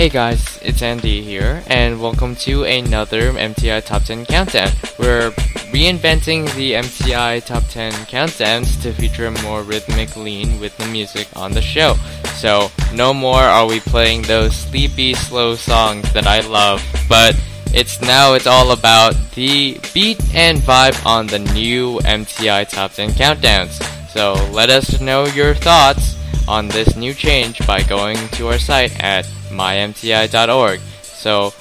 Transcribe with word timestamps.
Hey 0.00 0.08
guys, 0.08 0.58
it's 0.62 0.80
Andy 0.80 1.20
here, 1.20 1.62
and 1.66 2.00
welcome 2.00 2.34
to 2.36 2.64
another 2.64 3.32
MTI 3.32 3.84
Top 3.84 4.02
10 4.04 4.24
Countdown. 4.24 4.70
We're 4.98 5.30
reinventing 5.74 6.54
the 6.54 6.72
MTI 6.72 7.44
Top 7.44 7.64
10 7.64 7.92
Countdowns 8.08 8.80
to 8.80 8.94
feature 8.94 9.30
more 9.30 9.62
rhythmic 9.62 10.16
lean 10.16 10.58
with 10.58 10.74
the 10.78 10.86
music 10.86 11.28
on 11.36 11.52
the 11.52 11.60
show. 11.60 11.96
So, 12.36 12.70
no 12.94 13.12
more 13.12 13.42
are 13.42 13.66
we 13.66 13.80
playing 13.80 14.22
those 14.22 14.56
sleepy, 14.56 15.12
slow 15.12 15.54
songs 15.54 16.10
that 16.14 16.26
I 16.26 16.40
love, 16.48 16.82
but 17.06 17.38
it's 17.74 18.00
now 18.00 18.32
it's 18.32 18.46
all 18.46 18.72
about 18.72 19.14
the 19.34 19.78
beat 19.92 20.34
and 20.34 20.60
vibe 20.60 21.04
on 21.04 21.26
the 21.26 21.40
new 21.40 21.98
MTI 21.98 22.66
Top 22.70 22.92
10 22.92 23.10
Countdowns. 23.10 23.82
So, 24.08 24.32
let 24.50 24.70
us 24.70 24.98
know 25.02 25.26
your 25.26 25.54
thoughts 25.54 26.16
on 26.48 26.68
this 26.68 26.96
new 26.96 27.12
change 27.12 27.58
by 27.66 27.82
going 27.82 28.16
to 28.28 28.48
our 28.48 28.58
site 28.58 28.98
at 29.04 29.28
mymti.org. 29.50 30.80
So 31.02 31.52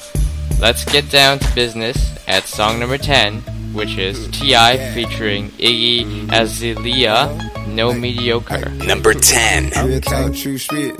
let's 0.59 0.85
get 0.85 1.09
down 1.09 1.39
to 1.39 1.55
business 1.55 2.17
at 2.27 2.43
song 2.45 2.79
number 2.79 2.97
10, 2.97 3.43
which 3.73 3.97
is 3.97 4.27
T.I. 4.29 4.93
featuring 4.93 5.49
Iggy 5.51 6.31
Azalea, 6.31 7.51
No 7.67 7.93
Mediocre. 7.93 8.69
Number 8.85 9.13
10. 9.13 9.87
Real 9.87 10.01
talk, 10.01 10.33
true 10.33 10.57
spit. 10.57 10.95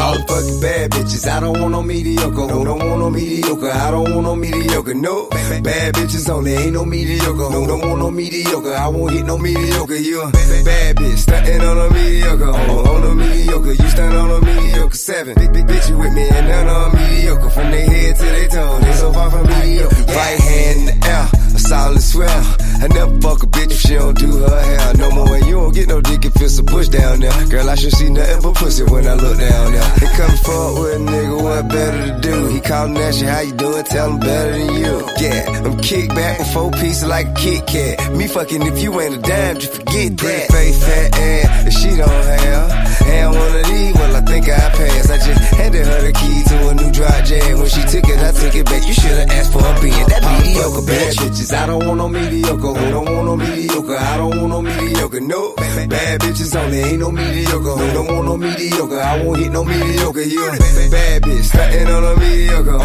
All 0.00 0.14
the 0.14 0.24
fucking 0.26 0.60
bad 0.60 0.90
bitches. 0.90 1.28
I 1.28 1.40
don't 1.40 1.60
want 1.60 1.72
no 1.72 1.82
mediocre. 1.82 2.46
Who 2.48 2.64
don't 2.64 2.78
want 2.78 3.00
no 3.00 3.10
mediocre? 3.10 3.70
I 3.70 3.90
don't 3.90 4.14
want 4.14 4.22
no 4.22 4.36
mediocre. 4.36 4.94
No. 4.94 5.28
Bad 5.28 5.94
bitches 5.94 6.28
only. 6.30 6.54
Ain't 6.54 6.72
no 6.72 6.84
mediocre. 6.84 7.32
Who 7.32 7.66
don't 7.66 7.80
want 7.80 7.98
no 7.98 8.10
mediocre? 8.10 8.74
I 8.74 8.88
won't 8.88 9.12
hit 9.12 9.26
no 9.26 9.36
mediocre. 9.38 9.96
You 9.96 10.22
a 10.22 10.30
bad 10.30 10.96
bitch. 10.96 11.18
Stuntin' 11.18 11.60
on 11.60 11.78
a 11.78 11.94
mediocre. 11.94 12.44
On, 12.44 12.70
on 12.70 13.04
a 13.10 13.14
mediocre. 13.14 13.72
You 13.72 13.88
stand 13.90 14.14
on 14.14 14.30
a 14.30 14.46
mediocre. 14.46 14.96
Seven. 14.96 15.34
Big, 15.34 15.52
big 15.52 15.66
bitch 15.66 15.88
you 15.88 15.98
with 15.98 16.12
me 16.12 16.28
and 16.28 16.48
none 16.48 16.68
on 16.68 16.94
mediocre. 16.96 17.50
From 17.50 17.70
their 17.70 17.86
head 17.86 18.16
to 18.16 18.22
their 18.22 18.48
toe. 18.48 18.78
They 18.80 18.92
so 18.92 19.12
far 19.12 19.30
from 19.30 19.46
mediocre. 19.46 19.96
Right 20.04 20.40
hand 20.40 20.78
in 20.88 21.00
the 21.00 21.06
air. 21.06 21.29
Solid 21.70 22.02
swell. 22.02 22.56
I 22.82 22.88
never 22.88 23.20
fuck 23.20 23.44
a 23.44 23.46
bitch 23.46 23.70
if 23.70 23.78
she 23.78 23.94
don't 23.94 24.18
do 24.18 24.26
her 24.26 24.60
hair 24.60 24.94
no 24.94 25.08
more. 25.12 25.36
And 25.36 25.46
you 25.46 25.54
don't 25.54 25.72
get 25.72 25.86
no 25.86 26.00
dick 26.00 26.24
if 26.24 26.34
it's 26.42 26.58
a 26.58 26.64
bush 26.64 26.88
down 26.88 27.20
there. 27.20 27.46
Girl, 27.46 27.70
I 27.70 27.76
should 27.76 27.92
see 27.92 28.10
nothing 28.10 28.42
but 28.42 28.56
pussy 28.56 28.82
when 28.82 29.06
I 29.06 29.14
look 29.14 29.38
down 29.38 29.70
there. 29.70 29.90
They 30.00 30.08
come 30.18 30.36
forward 30.38 30.82
with 30.82 30.94
a 30.96 30.98
nigga, 30.98 31.42
what 31.44 31.68
better 31.68 32.06
to 32.08 32.20
do? 32.20 32.48
He 32.48 32.60
callin' 32.60 32.96
at 32.96 33.20
you, 33.20 33.28
how 33.28 33.40
you 33.42 33.52
doing? 33.52 33.84
Tell 33.84 34.10
him 34.10 34.18
better 34.18 34.50
than 34.50 34.74
you. 34.82 34.94
Yeah, 35.20 35.62
I'm 35.64 35.78
kick 35.78 36.08
back 36.08 36.40
with 36.40 36.52
four 36.52 36.72
pieces 36.72 37.06
like 37.06 37.28
a 37.28 37.34
Kit 37.34 37.66
Kat. 37.68 38.16
Me 38.16 38.26
fucking 38.26 38.62
if 38.62 38.82
you 38.82 39.00
ain't 39.00 39.14
a 39.14 39.18
dime, 39.18 39.58
just 39.60 39.74
forget 39.74 40.16
that. 40.16 40.50
Face 40.50 40.84
fat 40.84 41.18
ass, 41.20 41.66
if 41.68 41.74
she 41.74 41.90
don't 41.96 42.10
have. 42.10 42.90
And 43.06 43.30
one 43.30 43.56
of 43.56 43.66
these, 43.66 43.94
well, 43.94 44.16
I 44.16 44.20
think 44.22 44.48
I 44.48 44.58
passed. 44.74 45.10
I 45.10 45.18
just 45.18 45.54
handed 45.54 45.86
her 45.86 46.02
the 46.02 46.12
key 46.18 46.42
to 46.50 46.68
a 46.68 46.74
new 46.74 46.90
dry 46.90 47.22
jam. 47.22 47.58
When 47.58 47.68
she 47.68 47.82
took 47.82 48.10
it, 48.10 48.18
I 48.18 48.32
took 48.32 48.54
it 48.54 48.66
back. 48.66 48.86
You 48.86 48.94
should've 48.94 49.30
asked 49.30 49.52
for 49.52 49.62
a 49.62 49.72
being 49.80 50.08
that 50.10 50.22
mediocre 50.26 50.82
bad 50.82 51.14
bitches. 51.14 51.52
I 51.60 51.66
don't 51.66 51.86
want 51.86 51.98
no 51.98 52.08
mediocre. 52.08 52.72
Who 52.72 52.90
don't 52.90 53.04
want 53.04 53.26
no 53.26 53.36
mediocre? 53.36 53.96
I 53.96 54.16
don't 54.16 54.30
want 54.30 54.48
no 54.48 54.62
mediocre. 54.62 55.20
No, 55.20 55.54
bad 55.56 56.20
bitches 56.20 56.56
only. 56.56 56.78
Ain't 56.78 57.00
no 57.00 57.10
mediocre. 57.10 57.76
Who 57.76 57.92
don't 57.92 58.06
want 58.06 58.24
no 58.24 58.36
mediocre? 58.38 58.98
I 58.98 59.22
won't 59.22 59.38
hit 59.38 59.52
no 59.52 59.62
mediocre. 59.62 60.22
You 60.22 60.40
bad 60.90 61.22
bitch, 61.22 61.44
stuntin' 61.44 61.88
on 61.88 62.04
a 62.04 62.16
mediocre. 62.18 62.78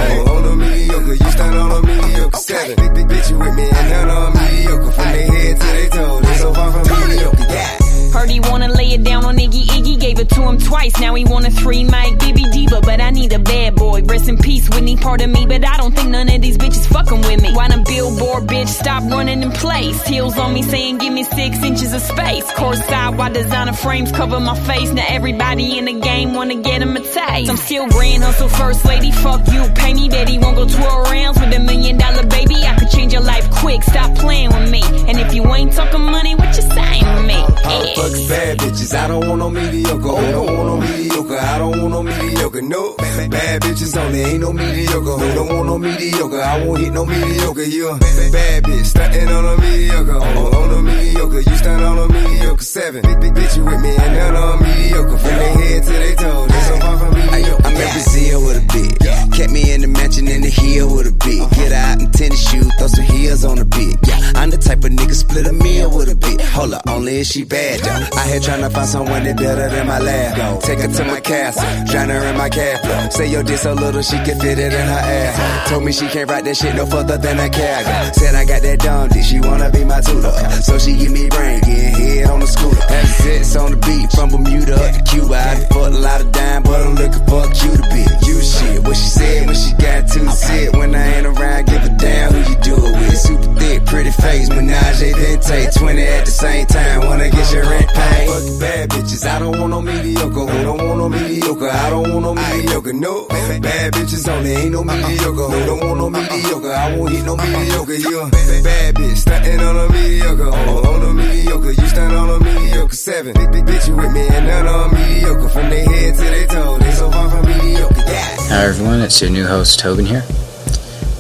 He 8.97 9.03
down 9.03 9.25
on 9.25 9.38
Iggy 9.38 9.63
Iggy, 9.65 9.99
gave 9.99 10.19
it 10.19 10.29
to 10.29 10.41
him 10.41 10.57
twice. 10.57 10.97
Now 10.99 11.13
he 11.15 11.25
want 11.25 11.45
a 11.47 11.51
three 11.51 11.83
mic 11.83 12.19
Bibby 12.19 12.43
Diva, 12.51 12.81
but 12.81 13.01
I 13.01 13.11
need 13.11 13.33
a 13.33 13.39
bad 13.39 13.75
boy. 13.75 14.01
Rest 14.03 14.29
in 14.29 14.38
peace, 14.38 14.69
Whitney, 14.69 14.95
part 14.95 15.21
of 15.21 15.29
me, 15.29 15.45
but 15.45 15.65
I 15.65 15.77
don't 15.77 15.93
think 15.95 16.09
none 16.09 16.29
of 16.29 16.41
these 16.41 16.57
bitches 16.57 16.85
fucking 16.88 17.21
with 17.21 17.41
me. 17.41 17.53
Why 17.53 17.67
them 17.67 17.83
billboard 17.83 18.47
bitch 18.47 18.67
stop 18.67 19.03
running 19.03 19.41
in 19.41 19.51
place? 19.51 20.01
Heels 20.07 20.38
on 20.38 20.53
me 20.53 20.63
saying 20.63 20.97
give 21.00 21.13
me 21.13 21.23
six 21.23 21.63
inches 21.63 21.94
of 21.94 22.01
space. 22.01 22.50
Course 22.53 22.83
side, 22.85 23.17
why 23.17 23.29
designer 23.29 23.73
frames 23.73 24.11
cover 24.11 24.39
my 24.39 24.57
face? 24.61 24.91
Now 24.91 25.06
everybody 25.07 25.77
in 25.77 25.85
the 25.85 26.00
game 26.00 26.33
wanna 26.33 26.56
get 26.62 26.81
him 26.81 26.95
a 26.95 27.01
taste. 27.01 27.50
I'm 27.50 27.57
still 27.57 27.88
grand 27.89 28.23
hustle 28.23 28.50
first 28.50 28.85
lady, 28.85 29.12
fuck 29.12 29.47
you, 29.51 29.63
pay 29.75 29.94
me 29.94 30.09
Betty. 30.09 30.38
Won't 30.38 30.56
go 30.56 30.67
12 30.67 31.12
rounds 31.12 31.39
with 31.39 31.53
a 31.53 31.59
million 31.59 31.97
dollar 31.97 32.25
baby. 32.25 32.56
I 32.56 32.77
could 32.77 32.89
change 32.89 33.13
your 33.13 33.23
life 33.23 33.50
quick, 33.51 33.83
stop 33.83 34.16
playing 34.17 34.50
with 34.50 34.72
me. 34.72 34.81
And 35.07 35.19
if 35.19 35.33
you 35.33 35.44
ain't 35.53 35.73
talking 35.73 36.01
money, 36.01 36.35
what 36.35 36.56
you 36.56 36.62
saying 36.62 37.06
with 37.16 37.25
me? 37.25 37.35
The 37.35 37.91
fucking 37.95 38.27
bad 38.27 38.57
bitches. 38.59 38.84
I 38.94 39.07
don't 39.07 39.28
want 39.28 39.40
no 39.40 39.50
mediocre. 39.50 40.16
I 40.16 40.31
don't 40.31 40.46
want 40.46 40.68
no 40.68 40.78
mediocre? 40.78 41.38
I 41.38 41.57
don't 41.57 41.81
want 41.81 41.90
no 41.91 42.03
mediocre. 42.03 42.62
No, 42.62 42.96
bad 42.97 43.62
bitches 43.62 43.97
only. 43.97 44.22
Ain't 44.22 44.41
no 44.41 44.53
mediocre. 44.53 45.16
I 45.23 45.34
don't 45.34 45.47
want 45.47 45.66
no 45.68 45.78
mediocre? 45.79 46.41
I 46.41 46.66
won't 46.66 46.79
hit 46.81 46.94
no 46.94 47.06
mediocre. 47.06 47.63
You 47.63 47.90
a 47.90 47.97
bad 47.97 48.63
bitch. 48.63 48.85
Stuntin' 48.85 49.29
on 49.29 49.45
a 49.45 49.62
mediocre. 49.62 50.16
On, 50.16 50.38
on 50.53 50.72
a 50.72 50.81
mediocre. 50.84 51.40
You 51.40 51.56
stand 51.57 51.84
on 51.84 51.97
a 51.97 52.07
mediocre. 52.13 52.63
Seven. 52.63 53.01
Big, 53.01 53.19
big 53.22 53.34
bitch, 53.34 53.57
you 53.57 53.66
with 53.66 53.81
me 53.81 53.95
and 53.95 54.16
none 54.16 54.35
on 54.35 54.62
mediocre. 54.62 55.18
From 55.18 55.29
their 55.29 55.53
head 55.57 55.84
to 55.84 55.91
their 55.91 56.16
toes. 56.16 56.47
They 56.47 56.62
so 56.62 56.79
far 56.79 56.97
from 57.00 57.13
mediocre. 57.13 57.68
I'm 57.68 57.75
in 57.75 57.91
Brazil 57.91 58.45
with 58.45 58.57
a 58.57 58.74
bit. 58.74 59.14
Kept 59.35 59.51
me 59.51 59.73
in 59.73 59.81
the 59.81 59.88
mansion 59.88 60.29
in 60.29 60.40
the 60.40 60.50
hill 60.50 60.96
with 60.96 61.07
a 61.07 61.12
bit. 61.12 61.44
Get 61.59 61.73
out 61.73 62.00
in 62.00 62.09
tennis 62.12 62.40
shoes, 62.50 62.72
throw 62.79 62.88
some 62.88 63.03
heels 63.03 63.44
on 63.44 63.59
a 63.59 63.66
bit. 63.66 64.00
Yeah, 64.07 64.31
I'm 64.40 64.50
the 64.50 64.57
type 64.57 64.79
of 64.88 64.91
nigga 64.96 65.13
split 65.13 65.46
a 65.46 65.51
meal 65.51 65.91
with 65.91 66.07
a 66.07 66.16
bit. 66.16 66.40
Hold 66.56 66.73
up, 66.73 66.88
only 66.88 67.19
if 67.19 67.28
she 67.28 67.44
bad 67.44 67.81
though. 67.81 68.18
I 68.18 68.28
here 68.31 68.40
trying 68.40 68.62
to 68.62 68.69
find 68.69 68.88
someone 68.88 69.24
that 69.25 69.35
better 69.35 69.68
than 69.68 69.88
my 69.88 70.00
lab. 70.00 70.62
Take 70.62 70.79
her 70.79 70.88
to 70.88 71.03
my 71.03 71.19
castle, 71.19 71.68
drown 71.91 72.07
her 72.16 72.24
in 72.31 72.38
my 72.38 72.47
cab. 72.47 73.12
Say 73.12 73.28
your 73.28 73.44
dick 73.44 73.57
so 73.57 73.74
little 73.74 74.01
she 74.01 74.16
can 74.24 74.40
fit 74.40 74.57
it 74.57 74.72
in 74.72 74.88
her 74.88 75.03
ass. 75.03 75.69
Told 75.69 75.84
me 75.84 75.91
she 75.91 76.07
can't 76.07 76.29
write 76.29 76.45
that 76.45 76.56
shit 76.56 76.74
no 76.74 76.85
further 76.85 77.18
than 77.18 77.38
a 77.38 77.50
cab. 77.50 78.16
Said 78.16 78.35
I 78.35 78.45
got 78.45 78.62
that 78.62 78.79
dumb 78.79 79.09
dick, 79.09 79.25
she 79.25 79.41
wanna 79.41 79.69
be 79.69 79.84
my 79.84 80.00
tutor. 80.00 80.31
So 80.63 80.79
she 80.79 80.95
give 80.95 81.12
me 81.12 81.28
brain, 81.28 81.59
getting 81.59 81.91
head 81.91 82.29
on 82.29 82.40
the 82.40 82.47
scooter. 82.47 82.88
It, 82.88 83.56
on 83.57 83.72
the 83.72 83.78
beat 83.78 84.12
from 84.12 84.29
Bermuda 84.29 84.75
up 84.75 84.95
to 84.95 85.03
Cuba. 85.12 85.35
I 85.35 85.68
done 85.69 85.94
a 85.94 86.00
lot 86.00 86.22
of 86.22 86.31
dime, 86.31 86.63
but 86.63 86.79
I'm 86.81 86.95
looking 86.95 87.25
for 87.28 87.44
a 87.44 87.51
cute 87.51 87.84
bitch. 87.91 88.28
You 88.28 88.41
shit, 88.41 88.84
what 88.84 88.95
she 88.95 89.07
said 89.07 89.25
when 89.46 89.56
she 89.56 89.72
got 89.75 90.08
to 90.08 90.19
sit. 90.31 90.75
When 90.75 90.96
I 90.96 91.06
ain't 91.16 91.25
around, 91.25 91.66
give 91.68 91.84
a 91.84 91.90
damn 91.97 92.34
who 92.34 92.40
you 92.52 92.58
do 92.62 92.75
it 92.75 92.94
with. 93.00 93.18
Super 93.18 93.56
thick, 93.59 93.86
pretty 93.86 94.12
face, 94.12 94.50
menage 94.50 95.00
then 95.00 95.40
take 95.40 95.74
20 95.74 96.02
at 96.02 96.25
the 96.25 96.31
same 96.31 96.66
time, 96.68 97.06
wanna 97.06 97.30
get 97.30 97.52
your 97.52 97.63
rent 97.69 97.88
paid. 97.88 98.30
Fucking 98.30 98.59
bad 98.59 98.90
bitches. 98.90 99.25
I 99.28 99.40
don't 99.40 99.59
want 99.59 99.69
no 99.72 99.81
mediocre. 99.81 100.46
Who 100.52 100.63
don't 100.63 100.78
want 100.78 100.97
no 100.97 101.09
mediocre? 101.09 101.69
I 101.69 101.90
don't 101.90 102.12
want 102.12 102.22
no 102.24 102.34
mediocre. 102.34 102.94
No, 102.94 103.28
bad 103.28 103.94
bitches 103.94 104.28
only. 104.28 104.52
Ain't 104.52 104.72
no 104.72 104.80
uh-uh. 104.80 104.96
mediocre. 104.96 105.47
Who 105.52 105.66
don't 105.66 105.80
want 105.84 105.97
no 106.00 106.07
uh-uh. 106.07 106.34
mediocre? 106.34 106.72
I 106.72 106.97
won't 106.97 107.12
hit 107.12 107.25
no 107.25 107.36
uh-uh. 107.36 107.59
mediocre. 107.59 107.94
You 107.96 108.19
a 108.22 108.30
bad 108.30 108.96
bitch. 108.96 109.18
Stuntin' 109.24 109.59
on 109.59 109.78
a 109.78 109.94
mediocre. 109.94 110.50
On, 110.50 110.86
on 110.86 111.02
a 111.09 111.13
mediocre. 111.13 111.72
You 111.72 111.88
stand 111.88 112.13
on 112.13 112.30
a 112.30 112.40
mediocre. 112.44 112.96
Seven. 112.96 113.34
Big, 113.34 113.52
big 113.52 113.66
bitch, 113.66 113.88
you 113.88 113.96
with 113.96 114.12
me 114.13 114.28
and 114.28 114.47
none 114.47 114.68
on 114.68 114.94
mediocre. 114.94 115.50
From 115.50 115.69
their 115.69 115.86
head 115.86 116.16
to 116.16 116.22
their 116.22 116.47
toe. 116.47 116.78
They 116.80 116.92
so 116.92 117.12
far 117.12 117.30
from 117.30 117.46
mediocre. 117.46 118.03
Yeah. 118.07 118.44
Hi 118.47 118.63
everyone, 118.67 119.01
it's 119.01 119.19
your 119.22 119.31
new 119.31 119.45
host 119.47 119.79
Tauben 119.79 120.06
here. 120.06 120.23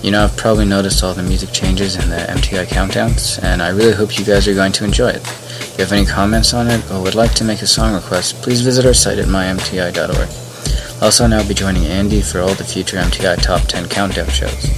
You 0.03 0.11
know, 0.11 0.23
I've 0.23 0.37
probably 0.37 0.65
noticed 0.65 1.03
all 1.03 1.15
the 1.15 1.23
music 1.23 1.51
changes 1.51 1.95
in 1.95 2.09
the 2.09 2.17
MTI 2.17 2.65
countdowns, 2.65 3.43
and 3.43 3.63
I 3.63 3.69
really 3.69 3.93
hope 3.93 4.17
you 4.17 4.23
guys 4.23 4.47
are 4.47 4.53
going 4.53 4.71
to 4.73 4.85
enjoy 4.85 5.09
it. 5.09 5.21
If 5.25 5.73
you 5.77 5.83
have 5.83 5.91
any 5.91 6.05
comments 6.05 6.53
on 6.53 6.67
it 6.67 6.89
or 6.91 7.01
would 7.01 7.15
like 7.15 7.33
to 7.35 7.43
make 7.43 7.63
a 7.63 7.67
song 7.67 7.95
request, 7.95 8.41
please 8.43 8.61
visit 8.61 8.85
our 8.85 8.93
site 8.93 9.17
at 9.17 9.25
mymti.org. 9.25 11.01
Also 11.01 11.25
now 11.25 11.45
be 11.47 11.55
joining 11.55 11.85
Andy 11.85 12.21
for 12.21 12.41
all 12.41 12.53
the 12.53 12.63
future 12.63 12.97
MTI 12.97 13.41
Top 13.41 13.63
10 13.63 13.89
Countdown 13.89 14.29
shows. 14.29 14.69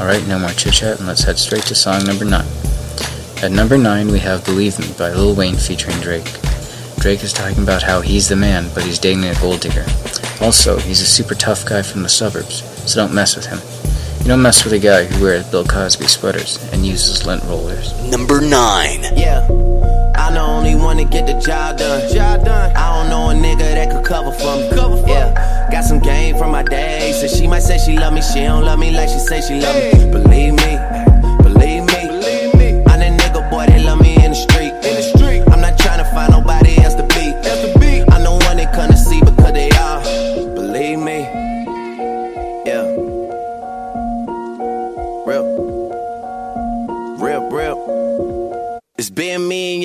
Alright, 0.00 0.26
no 0.26 0.38
more 0.38 0.50
chit 0.50 0.72
chat, 0.72 0.98
and 0.98 1.06
let's 1.06 1.24
head 1.24 1.38
straight 1.38 1.64
to 1.64 1.74
song 1.74 2.04
number 2.04 2.24
9. 2.24 2.46
At 3.42 3.52
number 3.52 3.76
9, 3.76 4.08
we 4.08 4.20
have 4.20 4.44
Believe 4.46 4.78
Me 4.78 4.92
by 4.98 5.12
Lil 5.12 5.34
Wayne 5.34 5.56
featuring 5.56 6.00
Drake. 6.00 6.32
Drake 6.96 7.22
is 7.22 7.34
talking 7.34 7.62
about 7.62 7.82
how 7.82 8.00
he's 8.00 8.28
the 8.28 8.36
man, 8.36 8.70
but 8.74 8.84
he's 8.84 8.98
dating 8.98 9.24
a 9.24 9.34
gold 9.34 9.60
digger. 9.60 9.84
Also, 10.40 10.78
he's 10.78 11.00
a 11.00 11.06
super 11.06 11.34
tough 11.34 11.66
guy 11.66 11.82
from 11.82 12.02
the 12.02 12.08
suburbs, 12.08 12.62
so 12.90 13.00
don't 13.00 13.14
mess 13.14 13.36
with 13.36 13.46
him. 13.46 13.60
You 14.20 14.28
don't 14.28 14.42
mess 14.42 14.64
with 14.64 14.72
a 14.72 14.78
guy 14.78 15.04
who 15.04 15.24
wears 15.24 15.48
Bill 15.50 15.64
Cosby 15.64 16.06
sweaters 16.06 16.58
and 16.72 16.84
uses 16.84 17.26
lint 17.26 17.42
rollers. 17.44 17.92
Number 18.10 18.40
9. 18.40 18.50
Yeah. 19.16 19.46
I 20.14 20.32
the 20.32 20.40
only 20.40 20.74
one 20.74 20.98
to 20.98 21.04
get 21.04 21.26
the 21.26 21.32
job 21.40 21.78
done. 21.78 22.12
Job 22.12 22.44
done. 22.44 22.76
I 22.76 23.02
don't 23.02 23.10
know 23.10 23.30
a 23.30 23.34
nigga 23.34 23.58
that 23.74 23.90
could 23.90 24.04
cover 24.04 24.30
for 24.32 24.56
me. 24.56 24.70
Cover 24.70 24.96
for 24.98 25.08
yeah. 25.08 25.68
Got 25.72 25.84
some 25.84 26.00
game 26.00 26.36
from 26.36 26.52
my 26.52 26.62
day. 26.62 27.12
So 27.20 27.26
she 27.26 27.46
might 27.46 27.62
say 27.62 27.78
she 27.78 27.96
love 27.98 28.12
me. 28.12 28.22
She 28.22 28.40
don't 28.40 28.64
love 28.64 28.78
me 28.78 28.92
like 28.92 29.08
she 29.08 29.18
say 29.18 29.40
she 29.40 29.60
love 29.60 29.74
me. 29.74 30.10
Believe 30.10 30.54
me. 30.54 30.89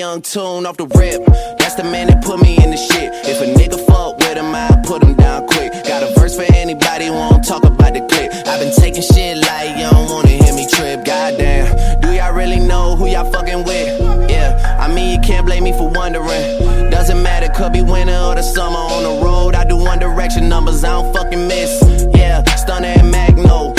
Young 0.05 0.21
Tune 0.21 0.67
off 0.67 0.77
the 0.77 0.85
rip. 0.85 1.25
That's 1.57 1.73
the 1.73 1.83
man 1.83 2.05
that 2.07 2.23
put 2.23 2.39
me 2.39 2.55
in 2.63 2.69
the 2.69 2.77
shit. 2.77 3.09
If 3.25 3.41
a 3.41 3.47
nigga 3.57 3.83
fuck 3.87 4.19
with 4.19 4.37
him, 4.37 4.53
I 4.53 4.69
put 4.85 5.01
him 5.01 5.15
down 5.15 5.47
quick. 5.47 5.73
Got 5.83 6.03
a 6.03 6.13
verse 6.19 6.35
for 6.35 6.45
anybody 6.53 7.07
who 7.07 7.13
won't 7.13 7.43
talk 7.43 7.65
about 7.65 7.91
the 7.95 8.01
clip. 8.01 8.31
I've 8.45 8.59
been 8.59 8.71
taking 8.75 9.01
shit 9.01 9.35
like 9.37 9.75
you 9.75 9.89
don't 9.89 10.07
wanna 10.07 10.29
hear 10.29 10.53
me 10.53 10.67
trip. 10.69 11.03
Goddamn, 11.05 12.01
do 12.01 12.13
y'all 12.13 12.33
really 12.33 12.59
know 12.59 12.95
who 12.95 13.07
y'all 13.07 13.31
fucking 13.31 13.63
with? 13.63 14.29
Yeah, 14.29 14.77
I 14.79 14.93
mean 14.93 15.09
you 15.15 15.21
can't 15.25 15.43
blame 15.43 15.63
me 15.63 15.71
for 15.71 15.89
wondering. 15.89 16.91
Doesn't 16.91 17.23
matter, 17.23 17.49
could 17.57 17.73
be 17.73 17.81
winter 17.81 18.15
or 18.29 18.35
the 18.35 18.43
summer 18.43 18.77
on 18.77 19.01
the 19.01 19.25
road. 19.25 19.55
I 19.55 19.65
do 19.65 19.75
one 19.75 19.97
direction 19.97 20.47
numbers, 20.47 20.83
I 20.83 20.91
don't 21.01 21.13
fucking 21.15 21.47
miss. 21.47 21.81
Yeah, 22.13 22.43
stunner 22.61 22.93
and 22.99 23.09
Magno. 23.09 23.75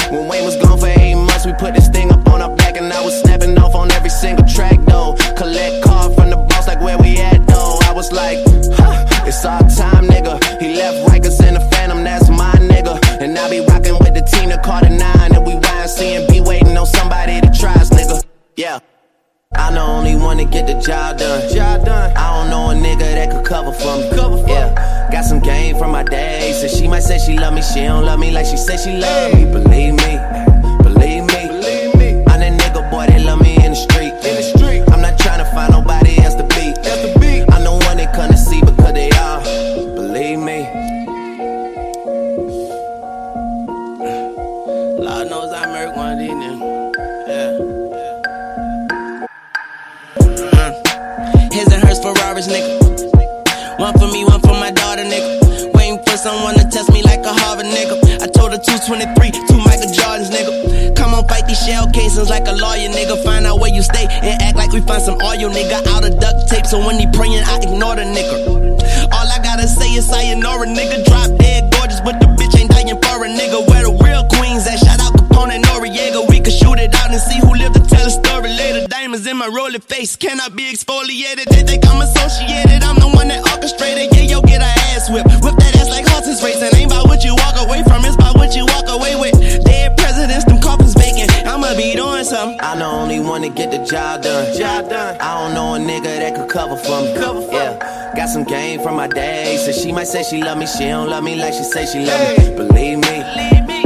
Might 100.06 100.12
say 100.12 100.23
she 100.23 100.43
love 100.43 100.58
me. 100.58 100.67
She 100.67 100.85
don't 100.85 101.08
love 101.08 101.25
me 101.25 101.35
like 101.35 101.53
she 101.53 101.64
say 101.64 101.85
she 101.85 102.05
love 102.06 102.38
me. 102.38 102.56
Believe 102.56 102.99
me. 102.99 103.25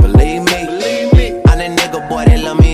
Believe 0.01 0.43
me. 0.45 0.67
Believe 0.67 1.13
me. 1.15 1.41
I'm 1.47 1.59
that 1.59 1.79
nigga 1.79 2.09
boy 2.09 2.25
that 2.27 2.41
love 2.41 2.61
me 2.61 2.70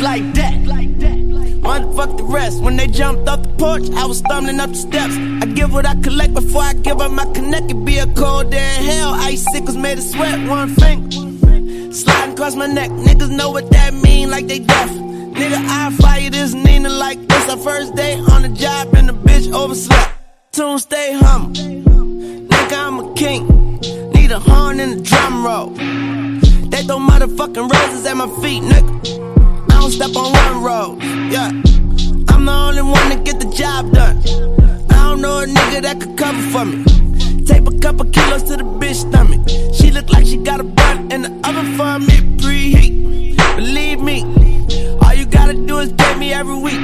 like 0.00 0.32
that. 0.34 0.64
That. 0.64 1.18
Motherfuck 1.60 2.16
the 2.16 2.24
rest. 2.24 2.62
When 2.62 2.76
they 2.76 2.86
jumped 2.86 3.28
off 3.28 3.42
the 3.42 3.48
porch, 3.50 3.88
I 3.90 4.06
was 4.06 4.18
stumbling 4.18 4.60
up 4.60 4.70
the 4.70 4.76
steps. 4.76 5.14
I 5.42 5.46
give 5.46 5.72
what 5.72 5.86
I 5.86 5.94
collect 6.00 6.34
before 6.34 6.62
I 6.62 6.72
give 6.74 7.00
up 7.00 7.12
my 7.12 7.24
connect. 7.32 7.70
It 7.70 7.84
be 7.84 7.98
a 7.98 8.06
cold 8.14 8.50
day 8.50 8.76
in 8.78 8.84
hell. 8.84 9.14
Ice 9.14 9.44
sickles 9.52 9.76
made 9.76 9.98
of 9.98 10.04
sweat, 10.04 10.48
one 10.48 10.68
finger. 10.74 11.10
Sliding 11.92 12.34
across 12.34 12.56
my 12.56 12.66
neck. 12.66 12.90
Niggas 12.90 13.30
know 13.30 13.50
what 13.50 13.70
that 13.70 13.94
mean, 13.94 14.30
like 14.30 14.46
they 14.46 14.60
deaf. 14.60 14.90
Nigga, 14.90 15.56
I 15.56 15.90
fire 15.92 16.30
this 16.30 16.54
Nina 16.54 16.88
like 16.88 17.20
this. 17.28 17.48
Our 17.48 17.58
first 17.58 17.94
day 17.94 18.18
on 18.18 18.42
the 18.42 18.48
job 18.48 18.94
and 18.94 19.08
the 19.08 19.12
bitch 19.12 19.52
overslept. 19.52 20.12
Tune 20.52 20.78
stay 20.78 21.12
hum. 21.12 21.52
Nigga, 21.54 22.72
I'm 22.72 22.98
a 23.00 23.14
king. 23.14 23.46
Need 24.12 24.32
a 24.32 24.38
horn 24.38 24.80
and 24.80 25.00
a 25.00 25.02
drum 25.02 25.44
roll. 25.44 25.70
They 26.70 26.82
throw 26.84 26.98
motherfucking 26.98 27.70
roses 27.70 28.06
at 28.06 28.16
my 28.16 28.28
feet, 28.40 28.62
nigga. 28.62 29.19
Step 29.90 30.16
on 30.16 30.32
one 30.32 30.62
road. 30.62 31.02
Yeah. 31.30 31.48
I'm 32.28 32.44
the 32.46 32.52
only 32.52 32.80
one 32.80 33.10
to 33.10 33.16
get 33.22 33.38
the 33.38 33.50
job 33.54 33.92
done. 33.92 34.18
I 34.88 35.08
don't 35.08 35.20
know 35.20 35.40
a 35.40 35.46
nigga 35.46 35.82
that 35.82 36.00
could 36.00 36.16
cover 36.16 36.40
for 36.52 36.64
me. 36.64 36.84
Tape 37.44 37.66
a 37.66 37.78
couple 37.80 38.06
kilos 38.06 38.44
to 38.44 38.56
the 38.56 38.64
bitch 38.64 39.08
stomach. 39.08 39.46
She 39.74 39.90
look 39.90 40.08
like 40.08 40.26
she 40.26 40.36
got 40.38 40.60
a 40.60 40.64
bun 40.64 41.12
in 41.12 41.22
the 41.22 41.30
oven 41.46 41.76
for 41.76 41.98
me 41.98 42.16
preheat. 42.38 43.36
Believe 43.56 44.00
me, 44.00 44.22
all 45.02 45.12
you 45.12 45.26
gotta 45.26 45.54
do 45.54 45.78
is 45.80 45.92
pay 45.92 46.14
me 46.16 46.32
every 46.32 46.56
week. 46.56 46.80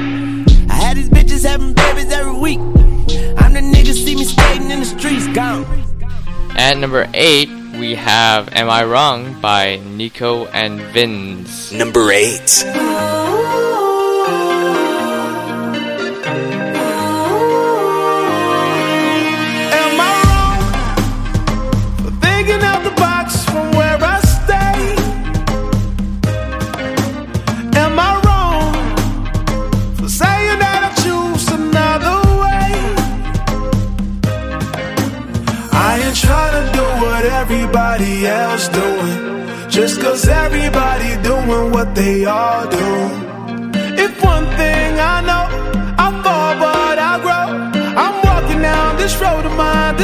I 0.69 0.75
had 0.75 0.97
these 0.97 1.09
bitches 1.09 1.47
having 1.47 1.73
babies 1.73 2.11
every 2.11 2.33
week. 2.33 2.59
I'm 2.59 3.53
the 3.53 3.61
nigga 3.61 3.93
see 3.93 4.15
me 4.15 4.25
skating 4.25 4.69
in 4.69 4.81
the 4.81 4.85
streets, 4.85 5.27
gone. 5.29 5.65
At 6.55 6.77
number 6.77 7.09
8, 7.13 7.49
we 7.79 7.95
have 7.95 8.49
Am 8.53 8.69
I 8.69 8.83
Wrong 8.83 9.39
by 9.39 9.77
Nico 9.85 10.45
and 10.47 10.79
Vinz. 10.79 11.71
Number 11.71 12.11
8. 12.11 13.26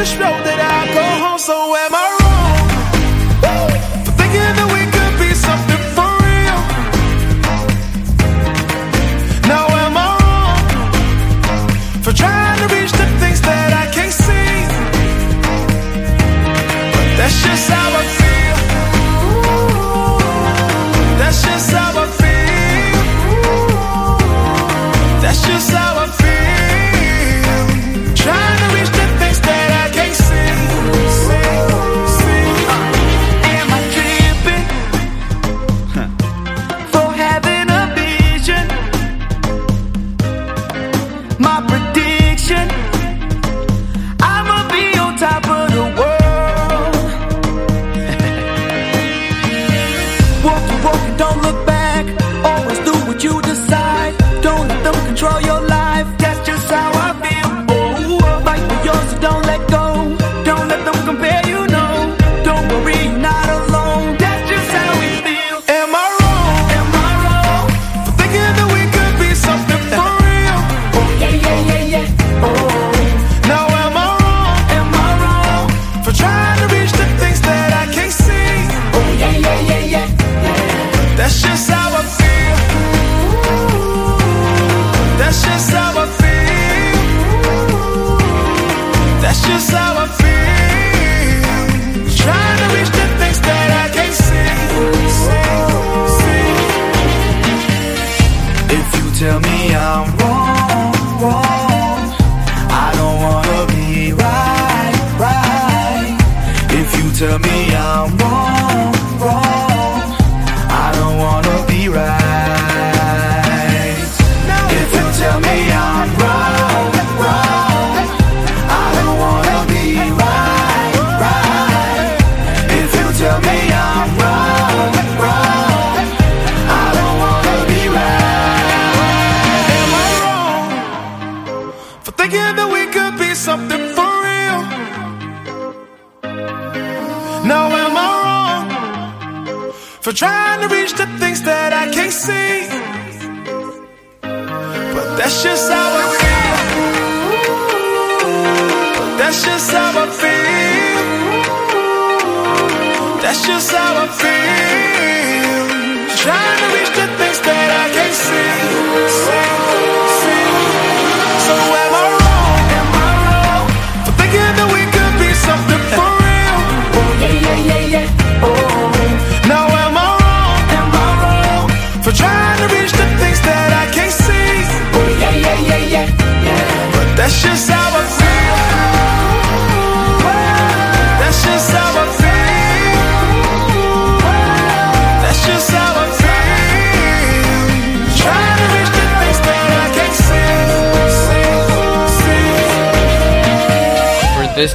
This 0.03 0.17
road 0.17 0.43
that 0.43 0.59
I 0.59 0.93
go 0.93 1.05
home. 1.23 1.39
So 1.39 1.55
am 1.75 1.95
I 1.95 2.02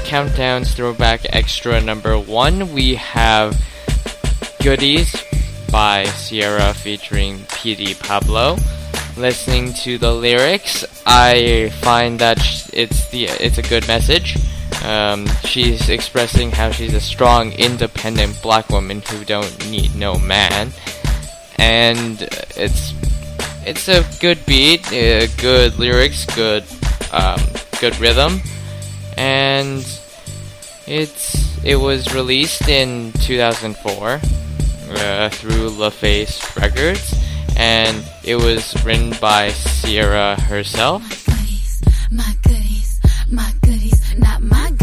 countdown's 0.09 0.73
throwback 0.73 1.21
extra 1.35 1.79
number 1.83 2.19
one, 2.19 2.73
we 2.73 2.95
have 2.95 3.55
Goodies 4.63 5.15
by 5.71 6.07
Ciara 6.07 6.73
featuring 6.73 7.45
Petey 7.53 7.93
Pablo. 7.93 8.57
Listening 9.19 9.75
to 9.85 9.99
the 9.99 10.11
lyrics, 10.11 10.83
I 11.05 11.71
find 11.83 12.19
that 12.21 12.39
it's 12.73 13.11
the 13.11 13.25
it's 13.25 13.59
a 13.59 13.63
good 13.63 13.87
message. 13.87 14.39
Um, 14.83 15.27
she's 15.45 15.91
expressing 15.91 16.53
how 16.53 16.71
she's 16.71 16.95
a 16.95 17.03
strong, 17.03 17.53
independent 17.53 18.41
black 18.41 18.71
woman 18.71 19.03
who 19.03 19.27
don't 19.27 19.71
need 19.71 19.95
no 19.95 20.19
man, 20.19 20.73
and 21.59 22.23
it's 22.57 22.95
it's 23.67 23.89
a 23.89 24.07
good 24.21 24.39
beat, 24.47 24.87
uh, 24.87 25.27
good 25.37 25.79
lyrics, 25.79 26.25
good 26.35 26.65
um, 27.13 27.41
good 27.79 27.99
rhythm, 28.01 28.41
and 29.19 29.85
it's 30.87 31.65
it 31.65 31.75
was 31.75 32.15
released 32.15 32.69
in 32.69 33.13
2004 33.21 34.09
uh, 34.09 35.29
through 35.31 35.71
LaFace 35.71 36.57
Records, 36.57 37.15
and 37.57 38.05
it 38.23 38.37
was 38.37 38.73
written 38.85 39.13
by 39.21 39.51
Ciara 39.51 40.41
herself. 40.41 41.03
My 41.03 41.35
goodies, 41.35 41.83
my 42.13 42.35
goodies, 42.43 43.01
my 43.31 43.53
goodies. 43.61 44.15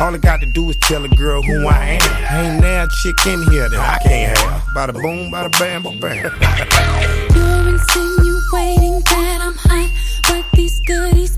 All 0.00 0.14
I 0.14 0.18
got 0.18 0.40
to 0.40 0.46
do 0.46 0.68
is 0.70 0.76
tell 0.78 1.04
a 1.04 1.08
girl 1.08 1.42
who 1.42 1.66
I 1.68 1.98
am. 2.00 2.44
Ain't 2.44 2.62
now 2.62 2.86
chick 3.02 3.26
in 3.26 3.42
here 3.50 3.68
that 3.68 3.78
I 3.78 3.98
can't 4.08 4.38
have. 4.38 4.62
Bada 4.74 4.92
boom, 4.94 5.30
bada 5.30 5.50
bam, 5.58 5.82
bada 5.82 6.00
bam. 6.00 6.24
You're 7.36 7.68
insinuating 7.74 9.00
that 9.00 9.38
I'm 9.42 9.54
hot, 9.54 9.90
but 10.28 10.44
these 10.56 10.80
goodies 10.86 11.36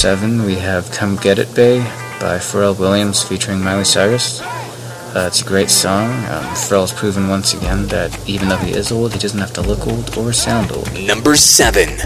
7, 0.00 0.44
we 0.46 0.54
have 0.54 0.90
Come 0.92 1.16
Get 1.16 1.38
It 1.38 1.54
Bae 1.54 1.84
by 2.18 2.38
Pharrell 2.38 2.78
Williams 2.78 3.22
featuring 3.22 3.60
Miley 3.60 3.84
Cyrus. 3.84 4.40
Uh, 4.40 5.26
it's 5.26 5.42
a 5.42 5.44
great 5.44 5.68
song. 5.68 6.08
Um, 6.24 6.42
Pharrell's 6.54 6.90
proven 6.90 7.28
once 7.28 7.52
again 7.52 7.86
that 7.88 8.26
even 8.26 8.48
though 8.48 8.56
he 8.56 8.70
is 8.70 8.90
old, 8.90 9.12
he 9.12 9.18
doesn't 9.18 9.38
have 9.38 9.52
to 9.52 9.60
look 9.60 9.86
old 9.86 10.16
or 10.16 10.32
sound 10.32 10.72
old. 10.72 10.90
Number 11.06 11.36
7. 11.36 11.98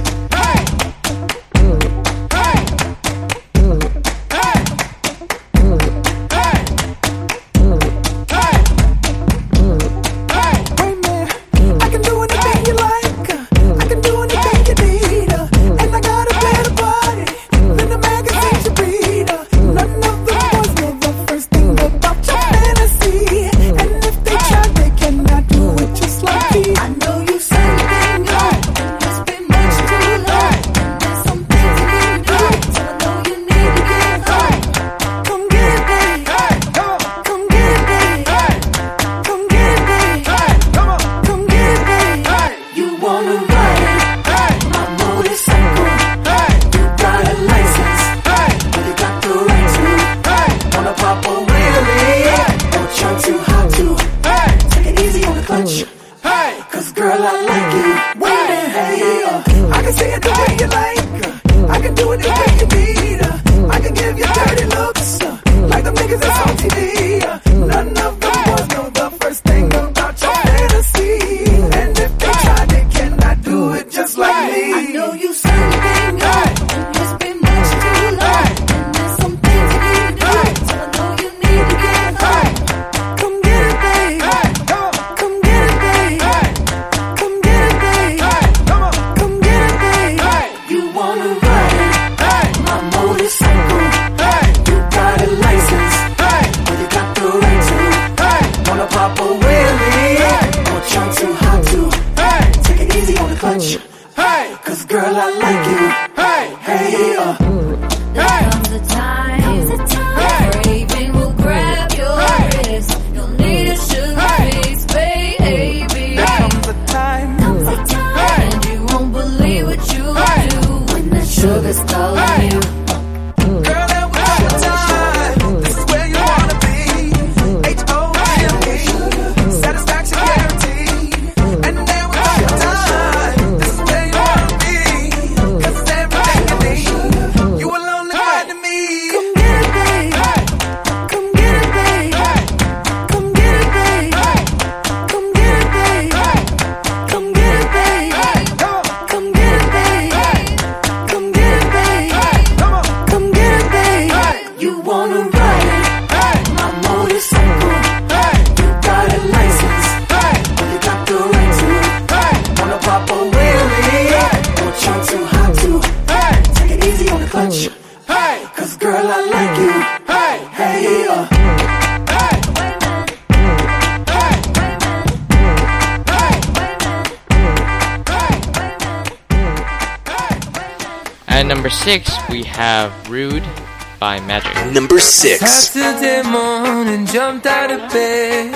by 184.05 184.21
Magic. 184.21 184.55
Number 184.71 184.99
six. 184.99 185.40
Saturday 185.71 186.29
morning, 186.29 187.07
jumped 187.07 187.47
out 187.47 187.71
of 187.71 187.90
bed. 187.90 188.54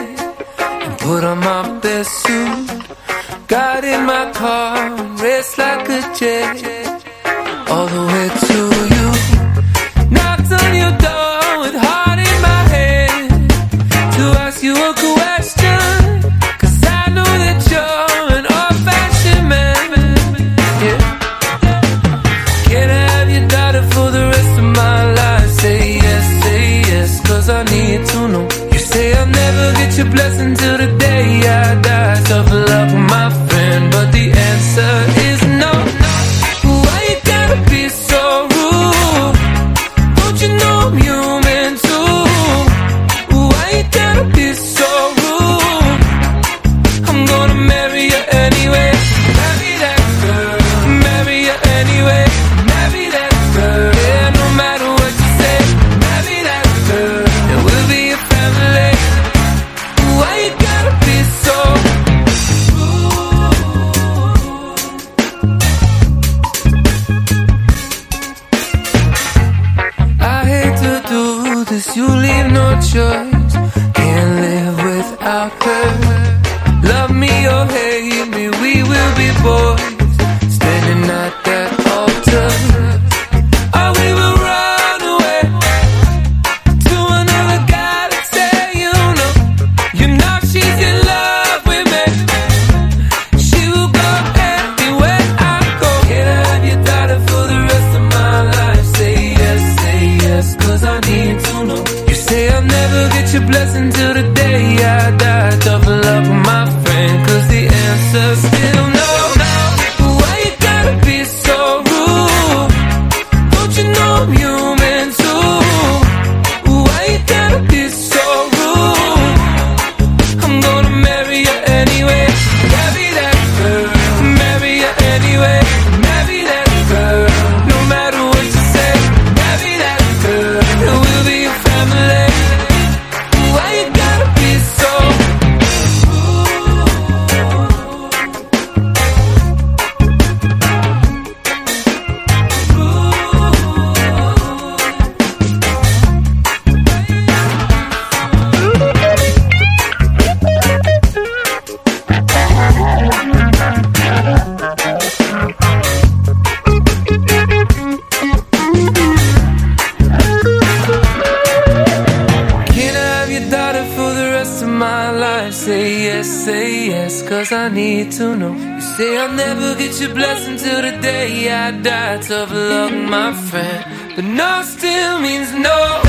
count 169.98 170.08
your 170.08 170.14
blessing 170.14 170.56
till 170.56 170.82
the 170.82 171.00
day 171.00 171.50
I 171.50 171.70
die. 171.70 172.18
Tough 172.18 172.52
luck, 172.52 172.92
my 172.92 173.32
friend. 173.32 174.14
But 174.14 174.24
no 174.24 174.62
still 174.62 175.20
means 175.20 175.52
no. 175.54 176.07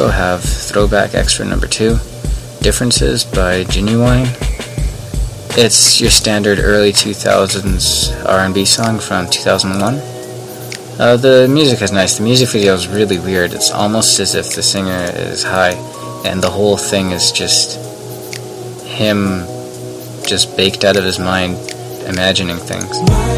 also 0.00 0.12
have 0.16 0.42
Throwback 0.42 1.14
Extra 1.14 1.44
number 1.44 1.66
2, 1.66 1.90
Differences 2.62 3.22
by 3.22 3.64
Ginuwine. 3.64 4.28
It's 5.58 6.00
your 6.00 6.08
standard 6.08 6.58
early 6.58 6.90
2000s 6.90 8.24
R&B 8.24 8.64
song 8.64 8.98
from 8.98 9.28
2001. 9.28 9.96
Uh, 10.98 11.16
the 11.18 11.46
music 11.50 11.82
is 11.82 11.92
nice. 11.92 12.16
The 12.16 12.22
music 12.22 12.48
video 12.48 12.72
is 12.72 12.88
really 12.88 13.18
weird. 13.18 13.52
It's 13.52 13.70
almost 13.70 14.18
as 14.20 14.34
if 14.34 14.54
the 14.54 14.62
singer 14.62 15.10
is 15.14 15.42
high 15.42 15.74
and 16.24 16.42
the 16.42 16.50
whole 16.50 16.78
thing 16.78 17.10
is 17.10 17.30
just 17.30 17.76
him 18.86 19.44
just 20.26 20.56
baked 20.56 20.82
out 20.82 20.96
of 20.96 21.04
his 21.04 21.18
mind 21.18 21.58
imagining 22.06 22.56
things. 22.56 23.29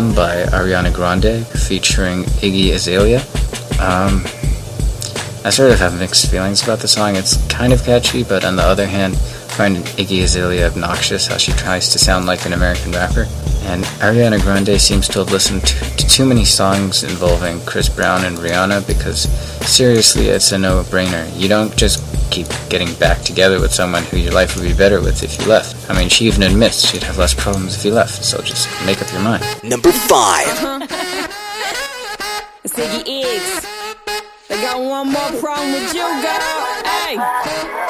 By 0.00 0.44
Ariana 0.44 0.94
Grande 0.94 1.46
featuring 1.46 2.24
Iggy 2.40 2.72
Azalea. 2.72 3.20
Um, 3.78 4.24
I 5.44 5.50
sort 5.50 5.72
of 5.72 5.78
have 5.78 5.98
mixed 5.98 6.30
feelings 6.30 6.62
about 6.62 6.78
the 6.78 6.88
song. 6.88 7.16
It's 7.16 7.36
kind 7.48 7.70
of 7.70 7.84
catchy, 7.84 8.24
but 8.24 8.42
on 8.42 8.56
the 8.56 8.62
other 8.62 8.86
hand, 8.86 9.14
I 9.14 9.18
find 9.18 9.76
Iggy 9.76 10.22
Azalea 10.22 10.68
obnoxious 10.68 11.26
how 11.26 11.36
she 11.36 11.52
tries 11.52 11.92
to 11.92 11.98
sound 11.98 12.24
like 12.24 12.46
an 12.46 12.54
American 12.54 12.92
rapper. 12.92 13.26
And 13.64 13.84
Ariana 14.00 14.40
Grande 14.40 14.80
seems 14.80 15.06
to 15.08 15.18
have 15.18 15.32
listened 15.32 15.66
to, 15.66 15.96
to 15.96 16.08
too 16.08 16.24
many 16.24 16.46
songs 16.46 17.02
involving 17.02 17.60
Chris 17.66 17.90
Brown 17.90 18.24
and 18.24 18.38
Rihanna 18.38 18.86
because 18.86 19.28
seriously, 19.68 20.28
it's 20.28 20.50
a 20.52 20.58
no 20.58 20.82
brainer. 20.84 21.30
You 21.38 21.48
don't 21.48 21.76
just 21.76 22.09
keep 22.30 22.46
getting 22.68 22.92
back 22.94 23.22
together 23.22 23.60
with 23.60 23.72
someone 23.72 24.04
who 24.04 24.16
your 24.16 24.32
life 24.32 24.56
would 24.56 24.64
be 24.64 24.74
better 24.74 25.00
with 25.00 25.22
if 25.22 25.38
you 25.40 25.46
left. 25.46 25.90
I 25.90 25.98
mean, 25.98 26.08
she 26.08 26.26
even 26.26 26.42
admits 26.42 26.88
she'd 26.88 27.02
have 27.02 27.18
less 27.18 27.34
problems 27.34 27.76
if 27.76 27.84
you 27.84 27.92
left, 27.92 28.24
so 28.24 28.40
just 28.40 28.68
make 28.86 29.02
up 29.02 29.12
your 29.12 29.22
mind. 29.22 29.44
Number 29.62 29.92
5 29.92 30.46
uh-huh. 30.46 30.86
Ziggy 32.66 33.24
X. 33.24 33.66
I 34.50 34.62
got 34.62 34.80
one 34.80 35.10
more 35.12 35.40
problem 35.40 35.72
with 35.72 35.94
you, 35.94 36.06
girl. 36.22 37.86
Hey! 37.86 37.89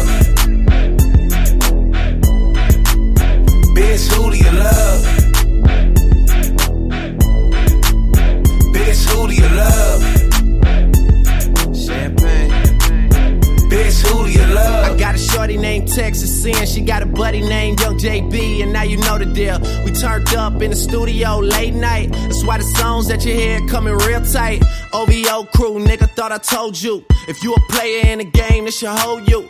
booty 14.11 14.39
of 14.39 14.49
love. 14.49 14.91
I 14.91 14.97
got 14.97 15.15
a 15.15 15.17
shorty 15.17 15.57
named 15.57 15.87
Texas 15.87 16.41
Sin. 16.41 16.65
She 16.65 16.81
got 16.81 17.01
a 17.01 17.05
buddy 17.05 17.41
named 17.41 17.79
Young 17.79 17.97
JB, 17.97 18.63
and 18.63 18.73
now 18.73 18.83
you 18.83 18.97
know 18.97 19.17
the 19.17 19.25
deal. 19.25 19.59
We 19.85 19.91
turned 19.91 20.33
up 20.35 20.61
in 20.61 20.71
the 20.71 20.75
studio 20.75 21.39
late 21.39 21.73
night. 21.73 22.11
That's 22.11 22.43
why 22.45 22.57
the 22.57 22.63
songs 22.63 23.07
that 23.07 23.25
you 23.25 23.33
hear 23.33 23.59
coming 23.67 23.95
real 23.95 24.21
tight. 24.21 24.63
OVO 24.93 25.45
crew, 25.55 25.79
nigga, 25.79 26.09
thought 26.15 26.31
I 26.31 26.37
told 26.37 26.81
you. 26.81 27.03
If 27.27 27.43
you 27.43 27.53
a 27.53 27.59
player 27.71 28.07
in 28.07 28.19
the 28.19 28.25
game, 28.25 28.65
this 28.65 28.79
should 28.79 28.89
hold 28.89 29.27
you. 29.29 29.49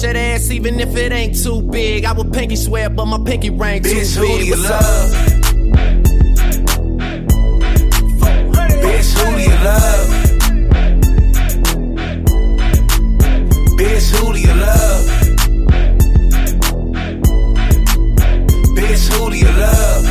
that 0.01 0.15
ass 0.15 0.49
even 0.51 0.79
if 0.79 0.95
it 0.95 1.11
ain't 1.11 1.41
too 1.41 1.61
big. 1.61 2.05
I 2.05 2.13
would 2.13 2.31
pinky 2.33 2.55
swear, 2.55 2.89
but 2.89 3.05
my 3.05 3.19
pinky 3.23 3.49
ring 3.49 3.83
too 3.83 3.89
Bitch, 3.89 4.15
who 4.15 4.21
big. 4.23 4.39
do 4.39 4.45
you 4.45 4.55
love? 4.55 5.11
Bitch, 8.83 9.13
who 9.17 9.35
do 9.35 9.41
you 9.41 9.57
love? 9.63 10.07
Bitch, 13.77 14.11
who 14.15 14.33
do 14.33 14.39
you 14.39 14.53
love? 14.53 15.05
Bitch, 18.75 19.07
who 19.11 19.29
do 19.29 19.37
you 19.37 19.51
love? 19.65 20.05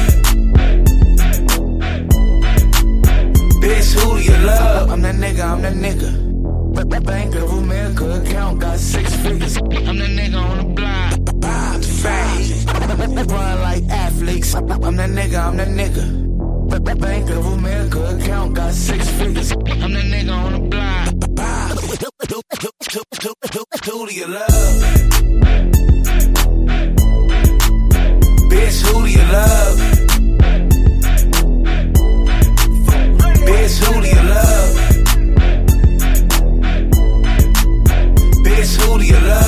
Bitch, 3.62 3.92
who 3.94 4.16
do 4.18 4.22
you 4.22 4.46
love? 4.46 4.90
I'm 4.90 5.02
that 5.02 5.14
nigga, 5.16 5.44
I'm 5.44 5.62
that 5.62 5.74
nigga. 5.74 6.19
Bank 6.72 7.34
of 7.34 7.50
America 7.52 8.22
account 8.22 8.60
got 8.60 8.78
six 8.78 9.14
figures. 9.16 9.56
I'm 9.56 9.64
that 9.66 10.10
nigga 10.10 10.40
on 10.40 10.58
the 10.58 10.64
block. 10.64 11.18
Bob 11.40 11.82
fast. 11.82 12.68
Run 13.30 13.60
like 13.60 13.84
athletes. 13.88 14.54
I'm 14.54 14.66
that 14.66 15.10
nigga, 15.10 15.46
I'm 15.46 15.56
that 15.56 15.68
nigga. 15.68 16.20
Bank 17.00 17.30
of 17.30 17.46
America 17.46 18.16
account 18.16 18.54
got 18.54 18.72
six 18.74 19.08
figures. 19.10 19.52
I'm 19.52 19.92
that 19.92 20.04
nigga 20.04 20.32
on 20.32 20.52
the 20.52 20.58
block. 20.68 21.14
Bob. 21.34 21.78
Who 23.84 24.06
do 24.06 24.14
you 24.14 24.26
love? 24.26 24.48
Bitch, 28.50 28.82
who 28.86 29.04
do 29.04 29.10
you 29.10 29.24
love? 29.32 29.99
Bitch, 38.98 39.08
who 39.12 39.39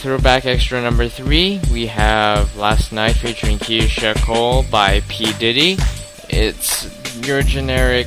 throwback 0.00 0.46
extra 0.46 0.80
number 0.80 1.08
three, 1.08 1.60
we 1.70 1.86
have 1.86 2.56
Last 2.56 2.90
Night 2.90 3.16
featuring 3.16 3.58
Keyshia 3.58 4.16
Cole 4.24 4.62
by 4.70 5.00
P. 5.08 5.30
Diddy. 5.34 5.76
It's 6.30 6.88
your 7.26 7.42
generic 7.42 8.06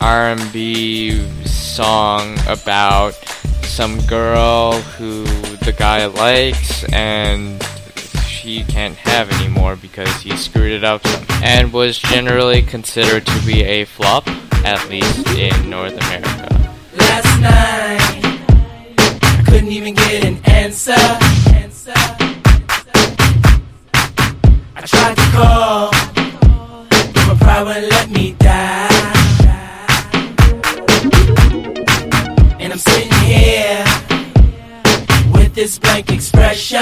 R&B 0.00 1.22
song 1.44 2.38
about 2.48 3.12
some 3.62 4.00
girl 4.06 4.80
who 4.80 5.24
the 5.64 5.74
guy 5.76 6.06
likes 6.06 6.90
and 6.94 7.62
she 8.26 8.64
can't 8.64 8.96
have 8.96 9.30
anymore 9.32 9.76
because 9.76 10.22
he 10.22 10.34
screwed 10.38 10.72
it 10.72 10.82
up 10.82 11.02
and 11.44 11.74
was 11.74 11.98
generally 11.98 12.62
considered 12.62 13.26
to 13.26 13.44
be 13.44 13.62
a 13.64 13.84
flop, 13.84 14.26
at 14.64 14.88
least 14.88 15.28
in 15.36 15.68
North 15.68 15.92
America. 15.92 16.48
Last 16.96 17.40
night, 17.40 18.20
I 19.22 19.42
couldn't 19.46 19.72
even 19.72 19.94
get 19.94 20.19
an 20.70 20.76
answer. 21.52 21.92
I 24.76 24.82
tried 24.86 25.16
to 25.16 25.22
call, 25.32 25.90
but 27.26 27.38
pride 27.40 27.62
wouldn't 27.66 27.90
let 27.90 28.08
me 28.08 28.36
die. 28.38 28.88
And 32.60 32.72
I'm 32.72 32.78
sitting 32.78 33.12
here 33.24 33.84
with 35.32 35.54
this 35.54 35.76
blank 35.76 36.12
expression. 36.12 36.78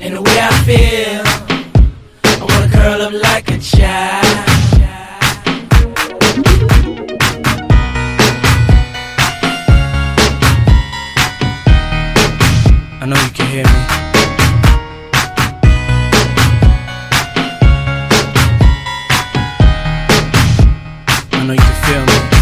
And 0.00 0.16
the 0.16 0.22
way 0.22 0.38
I 0.40 0.52
feel, 0.64 1.24
I 2.24 2.44
wanna 2.48 2.68
curl 2.72 3.02
up 3.02 3.12
like 3.12 3.50
a 3.50 3.58
child. 3.58 4.55
Hear 13.56 13.64
me. 13.64 13.70
I 21.32 21.44
know 21.46 21.52
you 21.54 21.58
can 21.58 21.84
feel 21.84 22.30
me. 22.30 22.35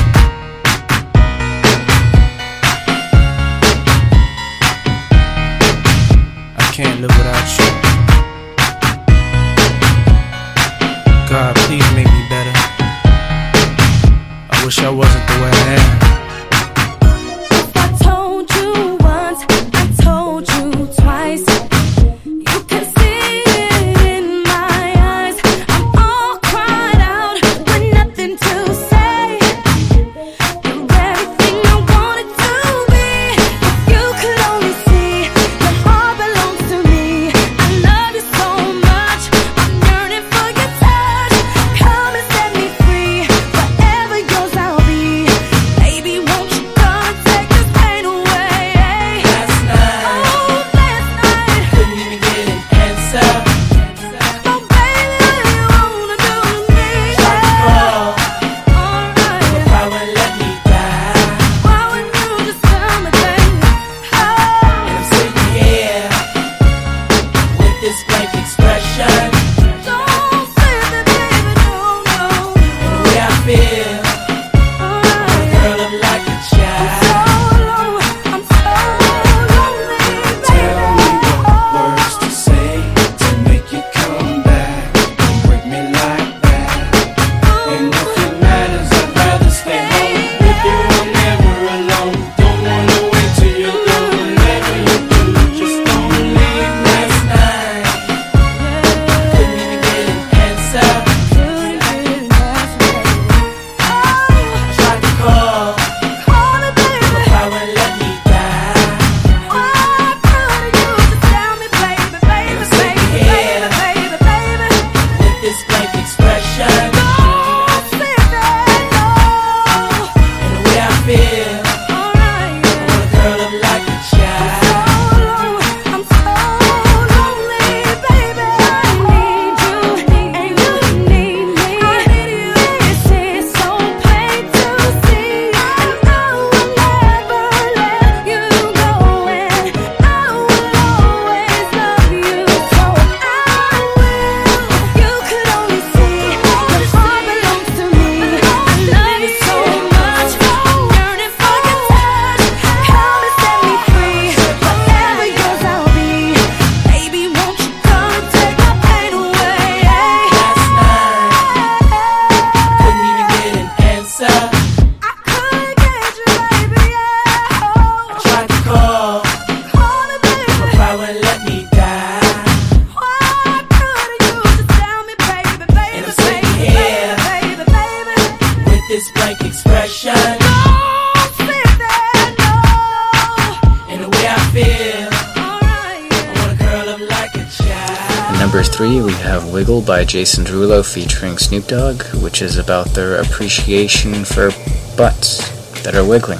Jason 190.14 190.44
Derulo 190.44 190.88
featuring 190.88 191.38
Snoop 191.38 191.66
Dogg, 191.66 192.04
which 192.22 192.40
is 192.40 192.56
about 192.56 192.86
their 192.90 193.20
appreciation 193.20 194.24
for 194.24 194.50
butts 194.96 195.38
that 195.82 195.96
are 195.96 196.06
wiggling. 196.06 196.38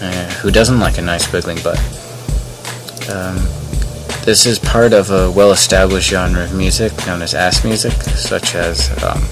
Uh, 0.00 0.28
who 0.42 0.50
doesn't 0.50 0.80
like 0.80 0.98
a 0.98 1.02
nice 1.02 1.32
wiggling 1.32 1.56
butt? 1.62 1.78
Um, 3.08 3.36
this 4.24 4.44
is 4.44 4.58
part 4.58 4.92
of 4.92 5.12
a 5.12 5.30
well 5.30 5.52
established 5.52 6.10
genre 6.10 6.42
of 6.42 6.54
music 6.56 6.92
known 7.06 7.22
as 7.22 7.32
ass 7.32 7.62
music, 7.64 7.92
such 7.92 8.56
as 8.56 8.90
um, 9.04 9.22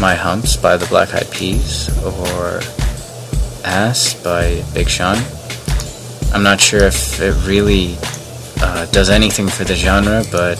My 0.00 0.14
Humps 0.14 0.56
by 0.56 0.76
the 0.76 0.86
Black 0.86 1.12
Eyed 1.12 1.28
Peas 1.32 1.88
or 2.04 2.60
Ass 3.64 4.14
by 4.22 4.62
Big 4.74 4.88
Sean. 4.88 5.18
I'm 6.32 6.44
not 6.44 6.60
sure 6.60 6.84
if 6.84 7.20
it 7.20 7.34
really 7.48 7.96
uh, 8.62 8.86
does 8.92 9.10
anything 9.10 9.48
for 9.48 9.64
the 9.64 9.74
genre, 9.74 10.22
but 10.30 10.56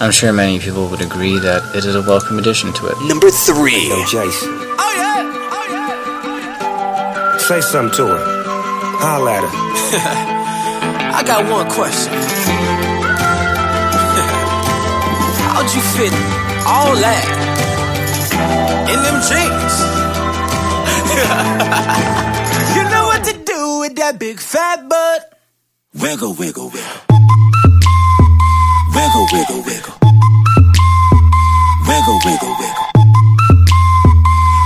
I'm 0.00 0.10
sure 0.10 0.32
many 0.32 0.58
people 0.58 0.88
would 0.88 1.00
agree 1.00 1.38
that 1.38 1.74
it 1.76 1.84
is 1.84 1.94
a 1.94 2.02
welcome 2.02 2.38
addition 2.38 2.72
to 2.74 2.86
it. 2.88 2.96
Number 3.06 3.30
three. 3.30 3.88
Yo, 3.88 3.96
Jace, 4.04 4.42
Oh 4.42 4.92
yeah, 4.96 5.22
oh 5.54 5.66
yeah. 5.70 7.36
say 7.38 7.60
something 7.60 7.94
to 7.98 8.06
her. 8.08 8.18
Holla 8.98 9.32
at 9.38 9.42
her. 9.44 9.50
I 11.18 11.22
got 11.24 11.48
one 11.50 11.68
question. 11.70 12.12
How'd 15.54 15.70
you 15.74 15.82
fit 15.96 16.12
all 16.66 16.94
that 16.98 17.24
in 18.90 18.98
them 19.04 19.18
jeans? 19.28 19.74
You 22.74 22.82
know 22.90 23.04
what 23.06 23.22
to 23.24 23.32
do 23.44 23.78
with 23.80 23.94
that 23.96 24.18
big 24.18 24.40
fat 24.40 24.88
butt. 24.88 25.38
Wiggle, 25.94 26.34
wiggle, 26.34 26.70
wiggle. 26.70 27.13
Wiggle, 28.94 29.26
wiggle, 29.32 29.62
wiggle. 29.62 29.94
Wiggle, 31.88 32.18
wiggle, 32.24 32.54
wiggle. 32.60 32.88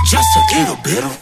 Just 0.05 0.29
a 0.37 0.43
little 0.55 0.77
bit 0.83 1.03
of. 1.03 1.19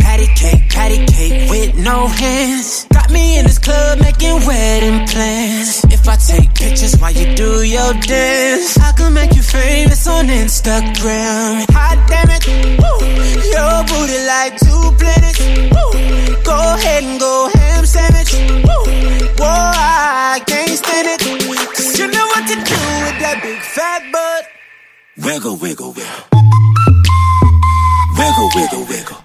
Patty 0.00 0.26
cake, 0.36 0.68
patty 0.70 1.06
cake 1.06 1.50
with 1.50 1.74
no 1.76 2.06
hands. 2.08 2.86
Got 2.92 3.10
me 3.10 3.38
in 3.38 3.46
this 3.46 3.58
club 3.58 4.00
making 4.00 4.44
wedding 4.46 5.06
plans. 5.08 5.84
If 5.86 6.06
I 6.06 6.16
take 6.16 6.54
pictures 6.54 6.94
while 7.00 7.12
you 7.12 7.34
do 7.34 7.62
your 7.62 7.94
dance, 7.94 8.78
I 8.78 8.92
can 8.92 9.14
make 9.14 9.34
you 9.34 9.42
famous 9.42 10.06
on 10.06 10.26
Instagram. 10.26 11.64
Hot 11.72 11.98
damn 12.08 12.28
it, 12.30 12.46
woo. 12.80 12.98
Your 13.54 13.84
booty 13.88 14.18
like 14.26 14.58
two 14.58 14.92
planets. 14.98 15.40
Woo. 15.74 15.91
Wiggle, 25.24 25.56
wiggle, 25.56 25.92
wiggle. 25.92 26.24
Wiggle, 28.18 28.48
wiggle, 28.56 28.84
wiggle. 28.90 29.18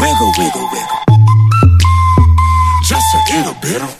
Wiggle, 0.00 0.32
wiggle, 0.38 0.68
wiggle. 0.72 1.00
Just 2.84 3.08
a 3.14 3.20
little 3.32 3.56
bit 3.62 3.80
of. 3.82 3.96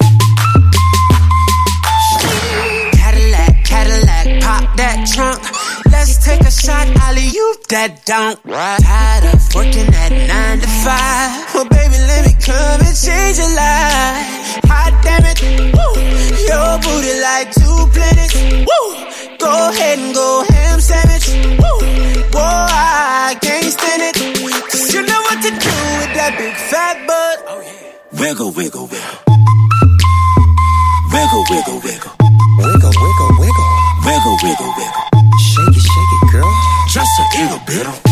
Cadillac, 2.93 3.65
Cadillac, 3.65 4.43
pop 4.43 4.77
that 4.77 5.09
trunk. 5.15 5.41
Let's 5.91 6.25
take 6.25 6.41
a 6.43 6.51
shot, 6.51 6.87
alley 7.03 7.29
you 7.29 7.57
that 7.71 8.05
don't. 8.05 8.39
Tired 8.45 9.25
of 9.33 9.55
working 9.55 9.89
at 9.95 10.13
nine 10.29 10.61
to 10.61 10.69
five. 10.85 11.55
Well, 11.55 11.69
baby, 11.69 11.97
let 12.09 12.27
me 12.27 12.35
come 12.41 12.81
and 12.85 12.97
change 12.97 13.39
your 13.39 13.49
life. 13.57 14.61
Hot 14.69 14.93
damn 15.03 15.25
it, 15.25 15.41
woo. 15.73 15.93
Your 16.49 16.79
booty 16.85 17.15
like 17.21 17.53
two 17.53 17.89
planets. 17.97 18.37
Woo. 18.69 19.12
Go 19.43 19.71
ahead 19.71 19.99
and 19.99 20.15
go 20.15 20.45
ham 20.49 20.79
sandwich. 20.81 21.27
Woo. 21.59 21.79
Whoa, 22.31 22.67
I 22.71 23.37
can't 23.43 23.67
stand 23.75 24.03
it. 24.07 24.15
Cause 24.71 24.95
you 24.95 25.03
know 25.03 25.21
what 25.27 25.43
to 25.43 25.51
do 25.51 25.75
with 25.99 26.13
that 26.15 26.39
big 26.39 26.55
fat 26.71 27.03
butt. 27.11 27.43
Oh, 27.51 27.59
wiggle, 28.23 28.53
wiggle, 28.55 28.87
wiggle. 28.87 29.19
Wiggle, 31.11 31.45
wiggle, 31.51 31.79
wiggle. 31.83 32.15
Wiggle, 32.63 32.95
wiggle, 33.03 33.33
wiggle. 33.43 33.69
Wiggle, 34.07 34.37
wiggle, 34.47 34.73
wiggle. 34.79 35.05
Shake 35.43 35.75
it, 35.75 35.85
shake 35.91 36.13
it, 36.23 36.23
girl. 36.31 36.53
Just 36.95 37.11
a 37.19 37.27
little 37.43 37.63
bit 37.67 38.12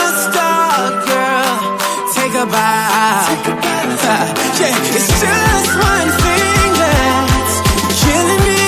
It's 4.63 5.09
just 5.21 5.69
one 5.75 6.09
thing 6.21 6.69
that's 6.81 7.55
killing 8.03 8.43
me. 8.45 8.63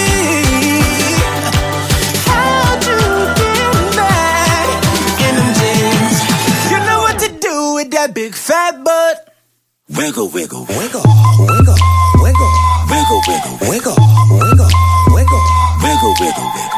How'd 2.26 2.82
you 2.90 3.02
get 3.40 3.96
back 3.96 4.68
in 5.28 5.34
them 5.38 5.52
jeans? 5.60 6.18
You 6.72 6.78
know 6.88 7.00
what 7.06 7.18
to 7.20 7.30
do 7.40 7.56
with 7.76 7.92
that 7.92 8.14
big 8.14 8.34
fat 8.34 8.84
butt. 8.84 9.34
Wiggle, 9.90 10.30
wiggle, 10.30 10.66
Wiggle, 10.66 11.04
wiggle, 11.40 11.78
wiggle, 12.24 12.52
wiggle, 12.90 13.22
wiggle, 13.22 13.22
wiggle, 13.30 13.58
wiggle, 13.70 13.96
wiggle. 15.14 15.44
wiggle, 15.84 16.14
wiggle, 16.20 16.50
wiggle. 16.56 16.73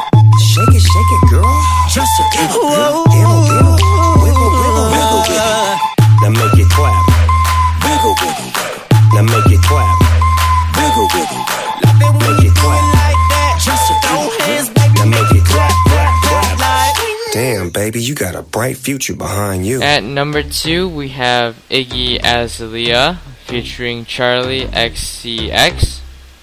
Bright 18.66 18.78
future 18.78 19.14
behind 19.14 19.64
you. 19.64 19.80
At 19.80 20.02
number 20.02 20.42
two, 20.42 20.88
we 20.88 21.10
have 21.10 21.54
Iggy 21.70 22.18
Azalea 22.20 23.20
featuring 23.44 24.04
Charli 24.04 24.66
XCX. 24.66 26.00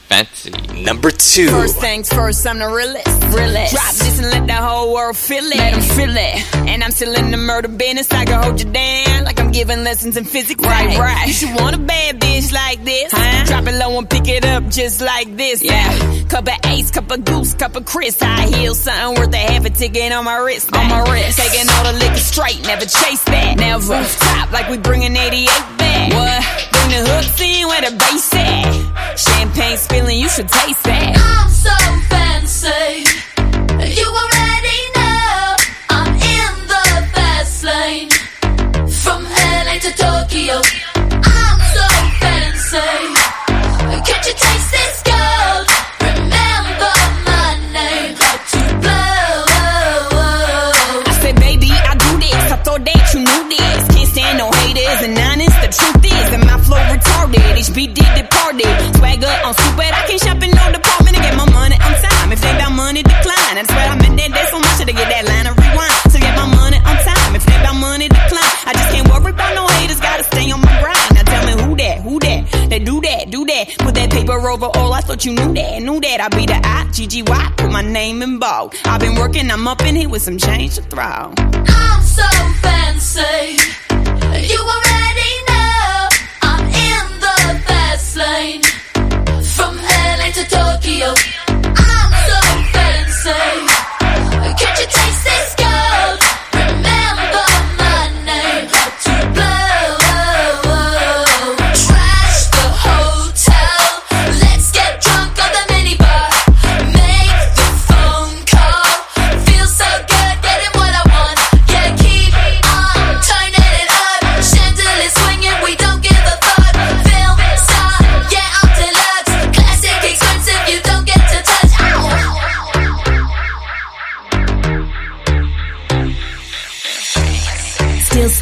Fancy. 0.07 0.51
Number 0.81 1.11
two. 1.11 1.49
First 1.49 1.81
things 1.81 2.07
first, 2.07 2.47
I'm 2.47 2.59
the 2.59 2.67
realest. 2.67 3.07
realest. 3.35 3.73
Drop 3.73 3.93
this 3.95 4.19
and 4.19 4.29
let 4.31 4.47
the 4.47 4.53
whole 4.53 4.93
world 4.93 5.17
feel 5.17 5.43
it. 5.43 5.57
Let 5.57 5.73
'em 5.73 5.81
feel 5.81 6.15
it. 6.15 6.55
And 6.69 6.81
I'm 6.81 6.91
still 6.91 7.13
in 7.13 7.31
the 7.31 7.35
murder 7.35 7.67
business. 7.67 8.09
I 8.11 8.23
can 8.23 8.41
hold 8.41 8.57
you 8.61 8.71
down 8.71 9.03
like 9.03 9.07
I'm 9.09 9.12
giving 9.53 9.83
lessons 9.83 10.17
in 10.17 10.25
physics. 10.25 10.63
Right, 10.63 10.97
right. 10.97 11.27
You 11.27 11.33
should 11.33 11.55
want 11.55 11.75
a 11.75 11.79
bad 11.79 12.19
bitch 12.19 12.51
like 12.51 12.83
this. 12.83 13.11
Huh? 13.13 13.45
Drop 13.45 13.67
it 13.67 13.77
low 13.77 13.97
and 13.99 14.09
pick 14.09 14.27
it 14.27 14.45
up 14.45 14.67
just 14.67 14.99
like 15.01 15.37
this. 15.37 15.63
Yeah. 15.63 16.25
Cup 16.27 16.47
of 16.47 16.57
ace, 16.65 16.91
cup 16.91 17.11
of 17.11 17.23
goose, 17.23 17.53
cup 17.53 17.75
of 17.75 17.85
Chris. 17.85 18.21
I 18.21 18.47
heal 18.47 18.73
something 18.73 19.21
worth 19.21 19.33
a 19.33 19.37
half 19.37 19.65
a 19.65 19.69
ticket 19.69 20.11
on 20.11 20.25
my 20.25 20.37
wrist. 20.37 20.75
On 20.75 20.87
my 20.89 21.01
wrist. 21.09 21.37
Taking 21.37 21.69
all 21.69 21.83
the 21.85 21.93
liquor 21.93 22.17
straight, 22.17 22.61
never 22.63 22.85
chase 22.85 23.23
that. 23.25 23.57
Never. 23.57 24.03
Top 24.03 24.51
like 24.51 24.69
we 24.69 24.77
bringing 24.77 25.15
88 25.15 25.47
back. 25.77 26.11
What? 26.11 26.71
Bring 26.71 26.89
the 26.89 27.09
hooks 27.09 27.39
in 27.39 27.67
where 27.67 27.81
the 27.81 27.95
bass 27.95 28.33
at. 28.33 29.17
Champagne 29.17 29.77
spilling, 29.77 30.17
you 30.17 30.29
should 30.29 30.49
taste 30.49 30.83
that. 30.83 31.13
I'm 31.15 31.49
so 31.49 31.75
fancy. 32.09 33.05
You 34.01 34.07
already 34.07 34.32
to 40.43 40.59
I'm 41.23 41.59
so 41.71 41.87
fancy. 42.19 42.91
Can't 44.03 44.25
you 44.27 44.35
taste 44.43 44.71
this 44.75 44.97
gold? 45.07 45.67
Remember 46.03 46.95
my 47.23 47.47
name. 47.71 48.15
Got 48.19 48.39
to 48.51 48.61
blow. 48.83 49.35
Oh, 49.47 50.09
oh. 50.11 51.03
I 51.07 51.13
said, 51.21 51.35
baby, 51.39 51.71
I 51.71 51.95
do 51.95 52.11
this. 52.19 52.43
I 52.51 52.57
thought 52.59 52.83
that 52.83 53.03
you 53.13 53.19
knew 53.23 53.43
this. 53.55 53.95
Can't 53.95 54.09
stand 54.09 54.37
no 54.37 54.51
haters 54.51 55.01
and. 55.07 55.23
The 55.63 55.71
truth 55.71 56.03
is 56.03 56.27
my 56.43 56.59
flow 56.59 56.83
retarded. 56.91 57.55
HB 57.63 57.93
did 57.95 58.11
departed. 58.19 58.75
Swagger 58.99 59.35
on 59.47 59.53
stupid. 59.53 59.91
I 59.95 60.03
can't 60.07 60.19
shop 60.19 60.43
in 60.43 60.51
no 60.51 60.65
department 60.75 61.15
and 61.15 61.23
get 61.23 61.35
my 61.39 61.47
money 61.55 61.75
on 61.79 61.93
time. 62.03 62.31
I 62.31 62.35
swear 62.35 62.59
I 62.59 62.69
meant 62.75 62.99
that 63.07 63.23
day 63.63 63.93
so 63.93 64.02
Put 74.33 74.61
that 74.61 74.77
all. 74.77 74.93
I 74.93 75.01
thought 75.01 75.25
you 75.25 75.33
knew 75.33 75.53
that, 75.53 75.81
knew 75.81 75.99
that. 75.99 76.21
I 76.21 76.29
be 76.29 76.45
the 76.45 76.59
I 76.63 76.87
G 76.91 77.07
G 77.07 77.23
Y. 77.23 77.53
Put 77.57 77.71
my 77.71 77.81
name 77.81 78.21
in 78.21 78.39
bold. 78.39 78.73
I've 78.85 78.99
been 78.99 79.15
working, 79.15 79.49
I'm 79.51 79.67
up 79.67 79.81
in 79.81 79.95
here 79.95 80.09
with 80.09 80.21
some 80.21 80.37
change 80.37 80.75
to 80.75 80.81
throw. 80.83 81.03
I'm 81.03 82.01
so 82.01 82.27
fancy. 82.61 83.57
You 84.51 84.59
already 84.59 85.33
know 85.49 86.09
I'm 86.41 86.65
in 86.65 87.19
the 87.19 87.63
fast 87.67 88.15
lane. 88.17 88.63
From 89.55 89.77
LA 89.77 90.31
to 90.31 90.43
Tokyo. 90.49 91.42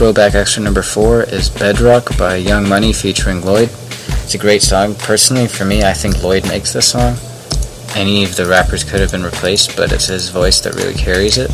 Throwback 0.00 0.34
extra 0.34 0.62
number 0.62 0.80
four 0.80 1.24
is 1.24 1.50
Bedrock 1.50 2.16
by 2.16 2.36
Young 2.36 2.66
Money 2.66 2.90
featuring 2.90 3.42
Lloyd. 3.42 3.68
It's 4.24 4.32
a 4.32 4.38
great 4.38 4.62
song. 4.62 4.94
Personally, 4.94 5.46
for 5.46 5.66
me, 5.66 5.82
I 5.82 5.92
think 5.92 6.22
Lloyd 6.22 6.48
makes 6.48 6.72
this 6.72 6.88
song. 6.88 7.18
Any 7.94 8.24
of 8.24 8.34
the 8.34 8.46
rappers 8.46 8.82
could 8.82 9.00
have 9.00 9.10
been 9.10 9.22
replaced, 9.22 9.76
but 9.76 9.92
it's 9.92 10.06
his 10.06 10.30
voice 10.30 10.58
that 10.62 10.74
really 10.74 10.94
carries 10.94 11.36
it. 11.36 11.50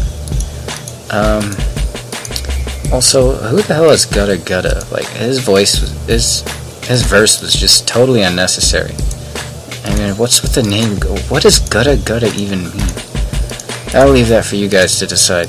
Um, 1.13 1.43
also, 2.95 3.33
who 3.35 3.63
the 3.63 3.75
hell 3.75 3.91
is 3.91 4.07
Gudda 4.07 4.37
Gudda? 4.37 4.93
Like 4.93 5.09
his 5.09 5.41
voice, 5.41 5.81
was, 5.81 5.91
his 6.07 6.43
his 6.87 7.03
verse 7.03 7.43
was 7.43 7.53
just 7.53 7.89
totally 7.89 8.23
unnecessary. 8.23 8.95
I 9.85 9.97
mean, 9.99 10.17
what's 10.17 10.41
with 10.43 10.55
the 10.55 10.63
name? 10.63 10.99
What 11.29 11.43
does 11.43 11.59
Gudda 11.59 11.97
Gudda 11.97 12.33
even 12.39 12.63
mean? 12.63 12.95
I'll 13.93 14.13
leave 14.13 14.29
that 14.29 14.45
for 14.45 14.55
you 14.55 14.69
guys 14.69 15.01
to 15.01 15.07
decide. 15.09 15.49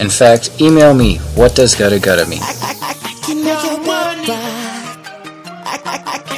In 0.00 0.10
fact, 0.10 0.60
email 0.60 0.94
me. 0.94 1.18
What 1.34 1.54
does 1.54 1.74
Gudda 1.74 1.98
Gudda 1.98 2.28
mean? 2.28 2.40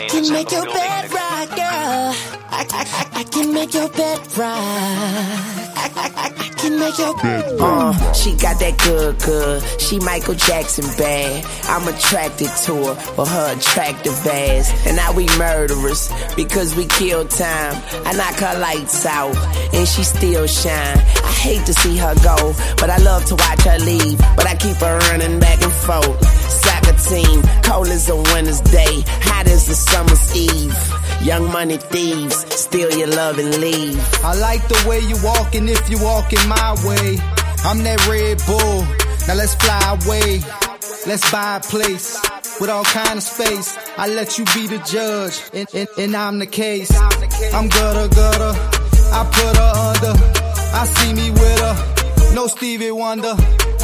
can 0.09 0.32
make 0.32 0.50
your 0.50 0.64
bed 0.66 1.12
rock. 1.12 1.48
I, 1.59 2.14
I, 2.50 2.66
I, 2.70 3.20
I 3.20 3.24
can 3.24 3.52
make 3.52 3.74
your 3.74 3.88
bed 3.88 4.18
rock, 4.36 5.57
can 6.68 6.78
make 6.78 6.98
your 6.98 7.14
bed 7.16 7.60
Uh, 7.60 8.12
she 8.12 8.34
got 8.34 8.58
that 8.60 8.76
good, 8.78 9.18
good. 9.20 9.62
She 9.80 9.98
Michael 10.00 10.34
Jackson 10.34 10.84
bad. 10.96 11.44
I'm 11.64 11.86
attracted 11.88 12.50
to 12.64 12.74
her 12.86 12.94
for 12.94 13.26
her 13.26 13.56
attractive 13.56 14.26
ass. 14.26 14.86
And 14.86 14.96
now 14.96 15.12
we 15.12 15.26
murderers 15.38 16.10
because 16.36 16.76
we 16.76 16.86
kill 16.86 17.26
time. 17.26 17.74
I 18.04 18.12
knock 18.12 18.36
her 18.36 18.58
lights 18.60 19.06
out 19.06 19.36
and 19.72 19.86
she 19.88 20.02
still 20.04 20.46
shine. 20.46 20.98
I 20.98 21.32
hate 21.46 21.64
to 21.66 21.74
see 21.74 21.96
her 21.96 22.14
go, 22.22 22.54
but 22.80 22.90
I 22.90 22.98
love 22.98 23.24
to 23.26 23.34
watch 23.34 23.62
her 23.62 23.78
leave. 23.78 24.18
But 24.36 24.46
I 24.46 24.54
keep 24.56 24.76
her 24.76 24.98
running 25.10 25.40
back 25.40 25.62
and 25.62 25.72
forth. 25.72 26.18
Soccer 26.62 26.96
team, 27.08 27.42
cold 27.62 27.88
as 27.88 28.08
a 28.08 28.16
winter's 28.16 28.60
day, 28.60 29.02
hot 29.28 29.46
as 29.48 29.66
the 29.66 29.74
summer's 29.74 30.36
eve. 30.36 31.07
Young 31.22 31.50
money 31.50 31.76
thieves, 31.76 32.36
steal 32.54 32.90
your 32.96 33.08
love 33.08 33.38
and 33.38 33.58
leave. 33.58 33.98
I 34.24 34.34
like 34.34 34.66
the 34.68 34.84
way 34.88 35.00
you 35.00 35.16
walking 35.22 35.68
if 35.68 35.90
you 35.90 35.98
walking 36.02 36.46
my 36.48 36.74
way. 36.86 37.18
I'm 37.64 37.82
that 37.82 38.06
Red 38.08 38.40
Bull. 38.46 38.82
Now 39.26 39.34
let's 39.34 39.54
fly 39.56 39.98
away. 40.00 40.40
Let's 41.06 41.30
buy 41.30 41.56
a 41.56 41.60
place 41.60 42.16
with 42.60 42.70
all 42.70 42.84
kind 42.84 43.18
of 43.18 43.22
space. 43.22 43.76
I 43.96 44.08
let 44.08 44.38
you 44.38 44.44
be 44.54 44.66
the 44.68 44.78
judge, 44.78 45.42
and, 45.52 45.66
and, 45.74 45.88
and 45.98 46.16
I'm 46.16 46.38
the 46.38 46.46
case. 46.46 46.90
I'm 47.52 47.68
gutter 47.68 48.08
gutter. 48.14 48.54
I 49.12 49.24
put 49.24 49.56
her 49.56 49.72
under. 49.90 50.14
I 50.74 50.86
see 50.86 51.12
me 51.14 51.30
with 51.30 51.60
her. 51.60 52.34
No 52.34 52.46
Stevie 52.46 52.92
Wonder. 52.92 53.34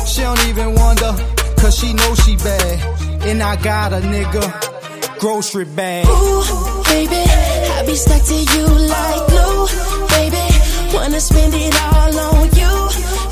She 0.07 0.21
don't 0.23 0.45
even 0.47 0.75
wonder. 0.75 1.13
Cause 1.59 1.79
she 1.79 1.93
knows 1.95 2.19
she 2.25 2.37
bad. 2.37 3.25
And 3.25 3.43
I 3.43 3.57
got 3.57 3.93
a 3.93 4.01
nigga. 4.01 5.19
Grocery 5.19 5.65
bag. 5.65 6.07
Ooh, 6.07 6.74
baby, 6.93 7.23
I 7.77 7.83
be 7.87 7.95
stuck 7.95 8.23
to 8.23 8.35
you 8.35 8.67
like 8.95 9.23
glue. 9.31 9.67
Baby, 10.17 10.45
wanna 10.95 11.21
spend 11.21 11.55
it 11.55 11.75
all 11.83 12.19
on 12.29 12.49
you. 12.61 12.75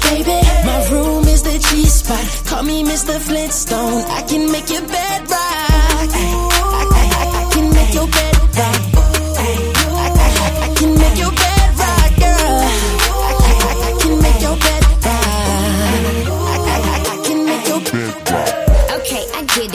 Baby, 0.08 0.38
my 0.68 0.78
room 0.90 1.24
is 1.28 1.42
the 1.42 1.58
G 1.58 1.86
spot. 1.86 2.24
Call 2.46 2.62
me 2.62 2.84
Mr. 2.84 3.18
Flintstone. 3.18 4.02
I 4.18 4.22
can 4.22 4.50
make 4.50 4.68
your 4.70 4.86
bed 4.86 5.20
rock. 5.30 6.10
I 7.02 7.48
can 7.52 7.70
make 7.74 7.94
your 7.94 8.06
bed 8.06 8.36
rock. 8.58 8.91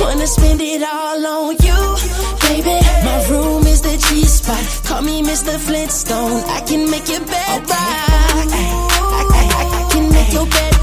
Wanna 0.00 0.26
spend 0.26 0.60
it 0.60 0.82
all 0.82 1.26
on 1.26 1.56
you, 1.66 1.96
baby. 2.46 2.76
My 3.04 3.26
room 3.30 3.66
is 3.66 3.80
the 3.80 3.96
G 3.96 4.24
spot. 4.26 4.64
Call 4.84 5.02
me 5.02 5.22
Mr. 5.22 5.58
Flintstone. 5.58 6.42
I 6.56 6.60
can 6.68 6.90
make 6.90 7.08
your 7.08 7.20
bed 7.20 7.60
rock. 7.60 7.70
I, 7.70 8.52
I, 9.18 9.22
I, 9.38 9.44
I 9.80 9.88
can 9.92 10.04
make 10.12 10.32
your 10.32 10.46
bed. 10.46 10.74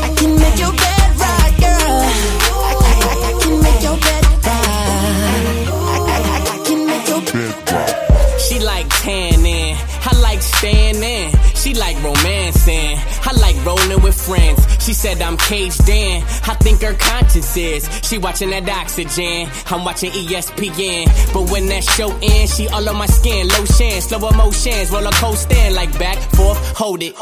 I 0.00 0.14
can 0.18 0.32
make 0.42 0.58
your 0.58 0.72
bed 0.72 1.10
rock, 1.22 1.52
girl. 1.64 2.02
I 3.10 3.32
can 3.42 3.54
make 3.62 3.82
your 3.82 3.96
bed. 4.06 4.24
I 6.50 6.58
can 6.66 6.80
make 6.86 7.08
your 7.08 7.22
bed. 7.32 8.40
She 8.40 8.58
like 8.60 8.88
tanning. 9.02 9.76
I 10.10 10.12
like 10.20 10.42
standing 10.42 11.37
she 11.58 11.74
like 11.74 11.96
romancing, 12.02 12.96
I 13.26 13.32
like 13.40 13.56
rolling 13.66 14.00
with 14.02 14.14
friends. 14.14 14.60
She 14.84 14.94
said 14.94 15.20
I'm 15.20 15.36
caged 15.36 15.88
in, 15.88 16.22
I 16.22 16.54
think 16.54 16.82
her 16.82 16.94
conscience 16.94 17.56
is. 17.56 17.88
She 18.02 18.16
watching 18.18 18.50
that 18.50 18.68
oxygen, 18.68 19.48
I'm 19.66 19.84
watching 19.84 20.12
ESPN. 20.12 21.32
But 21.34 21.50
when 21.50 21.66
that 21.66 21.82
show 21.84 22.16
ends, 22.22 22.54
she 22.56 22.68
all 22.68 22.88
on 22.88 22.96
my 22.96 23.06
skin, 23.06 23.48
lotion, 23.48 24.00
slow 24.00 24.28
emotions, 24.28 24.90
roller 24.92 25.10
coaster, 25.10 25.70
like 25.72 25.92
back, 25.98 26.18
forth, 26.34 26.58
hold 26.76 27.02
it. 27.02 27.14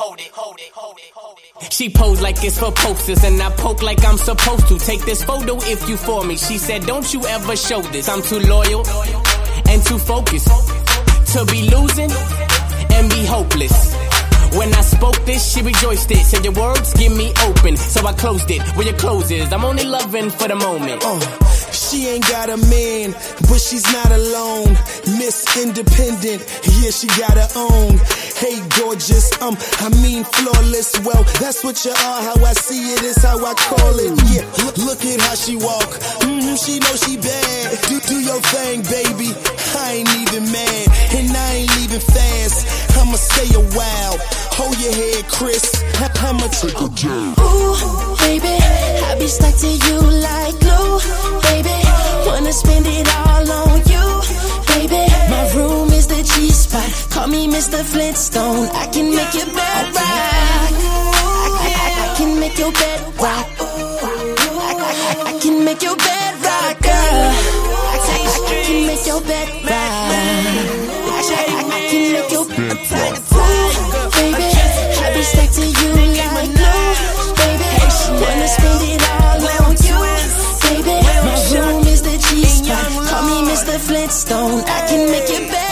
She 1.70 1.89
pose 1.89 2.20
like 2.20 2.37
it's 2.45 2.59
for 2.59 2.70
posters 2.72 3.24
and 3.24 3.41
I 3.41 3.51
poke 3.51 3.82
like 3.82 4.05
I'm 4.05 4.18
supposed 4.18 4.68
to. 4.68 4.78
Take 4.78 5.05
this 5.07 5.24
photo 5.24 5.57
if 5.62 5.89
you 5.89 5.97
for 5.97 6.22
me. 6.24 6.37
She 6.37 6.59
said, 6.59 6.84
don't 6.87 7.12
you 7.12 7.24
ever 7.26 7.57
show 7.57 7.80
this. 7.80 8.09
I'm 8.09 8.22
too 8.22 8.41
loyal 8.41 8.87
and 9.66 9.82
too 9.84 9.99
focused 9.99 10.49
to 11.32 11.45
be 11.47 11.70
losing 11.70 12.11
and 12.93 13.11
be 13.11 13.24
hopeless. 13.24 13.97
When 14.57 14.73
I 14.75 14.81
spoke 14.81 15.19
this, 15.27 15.53
she 15.53 15.61
rejoiced 15.63 16.11
it. 16.11 16.25
Said 16.25 16.45
your 16.45 16.55
words 16.55 16.95
give 16.95 17.15
me 17.15 17.33
open, 17.45 17.77
so 17.77 18.07
I 18.07 18.13
closed 18.15 18.51
it. 18.51 18.63
Where 18.77 18.87
your 18.87 18.97
clothes 18.97 19.31
is, 19.31 19.53
I'm 19.53 19.65
only 19.65 19.85
loving 19.85 20.31
for 20.31 20.49
the 20.49 20.57
moment. 20.57 21.03
Uh, 21.05 21.21
she 21.73 22.09
ain't 22.09 22.27
got 22.27 22.49
a 22.49 22.57
man, 22.57 23.13
but 23.49 23.61
she's 23.61 23.85
not 23.93 24.11
alone. 24.11 24.73
Miss 25.21 25.45
Independent, 25.63 26.41
yeah, 26.81 26.91
she 26.91 27.07
got 27.21 27.37
her 27.37 27.51
own. 27.57 28.01
Hey, 28.41 28.57
gorgeous, 28.81 29.33
um, 29.43 29.57
I 29.85 29.89
mean 30.03 30.25
flawless. 30.25 30.99
Well, 31.05 31.23
that's 31.41 31.63
what 31.63 31.85
you 31.85 31.91
are. 31.93 32.21
How 32.25 32.45
I 32.45 32.53
see 32.55 32.93
it 32.95 33.03
is 33.03 33.23
how 33.23 33.37
I 33.45 33.55
call 33.55 33.97
it. 34.01 34.13
Yeah, 34.33 34.45
look, 34.65 34.77
look 34.79 35.05
at 35.05 35.21
how 35.21 35.35
she 35.35 35.57
walk. 35.57 35.91
hmm 36.25 36.57
she 36.57 36.79
know 36.81 36.97
she 36.97 37.17
bad. 37.17 37.79
Do, 37.89 38.01
do 38.01 38.21
your 38.25 38.41
thing, 38.41 38.81
baby. 38.89 39.37
I 39.77 39.93
ain't 39.99 40.12
even 40.22 40.45
mad, 40.53 40.87
and 41.16 41.37
I 41.37 41.49
ain't 41.61 41.77
leaving 41.79 42.01
fast. 42.01 42.59
I'ma 42.99 43.16
stay 43.16 43.49
a 43.55 43.61
while. 43.77 44.16
Hold 44.59 44.77
your 44.81 44.93
head, 44.95 45.29
Chris. 45.29 45.64
I- 46.01 46.11
I'ma 46.29 46.47
take 46.61 46.81
a 46.81 46.89
jab. 47.01 47.39
Ooh, 47.39 48.16
baby, 48.24 48.55
I 49.09 49.16
be 49.18 49.29
stuck 49.29 49.55
to 49.64 49.68
you 49.87 49.99
like 50.29 50.55
glue, 50.64 51.01
baby. 51.49 51.77
Wanna 52.27 52.53
spend 52.53 52.87
it 52.87 53.07
all 53.20 53.51
on 53.62 53.79
you, 53.93 54.07
baby. 54.72 55.03
My 55.33 55.43
room 55.55 55.93
is 55.93 56.07
the 56.07 56.22
G 56.22 56.51
spot. 56.51 56.89
Call 57.11 57.29
me 57.29 57.47
Mr. 57.49 57.79
Flintstone. 57.93 58.68
I 58.83 58.87
can 58.95 59.14
make 59.14 59.33
your 59.35 59.47
bed 59.59 59.85
rock. 59.95 60.72
I, 61.61 61.68
I- 61.68 61.95
I 62.05 62.14
can 62.18 62.41
make 62.41 62.59
your 62.59 62.72
bed 62.72 63.01
rock. 63.20 63.47
I, 63.61 64.72
I- 64.89 65.22
I 65.31 65.33
can 65.43 65.64
make 65.64 65.83
your 65.83 65.97
bed 65.97 66.33
rock, 66.49 66.74
girl. 66.89 67.33
Make 68.97 69.07
your 69.09 69.21
bed 69.21 69.49
rock. 69.63 69.73
I, 69.73 71.25
I- 71.29 71.69
I 71.77 71.81
can 71.91 72.13
make 72.15 72.31
your 72.33 72.47
bed 72.49 72.79
rock. 72.91 73.15
Ooh, 73.37 74.11
baby, 74.17 74.49
I 75.05 75.13
be 75.15 75.23
stuck 75.23 75.51
to 75.59 75.65
you 75.79 75.91
like 76.33 76.53
glue, 76.57 76.93
baby. 77.37 77.69
Wanna 78.25 78.49
spend 78.49 78.83
it 78.89 79.03
all 79.13 79.45
on 79.67 79.73
you, 79.85 79.99
baby. 80.65 80.97
My 81.27 81.37
room 81.53 81.87
is 81.87 82.01
the 82.01 82.17
G 82.17 82.45
spot. 82.47 82.89
Call 83.09 83.23
me 83.29 83.37
Mr. 83.53 83.79
Flintstone. 83.79 84.61
I 84.65 84.87
can 84.89 85.11
make 85.11 85.29
your 85.29 85.45
bed 85.53 85.66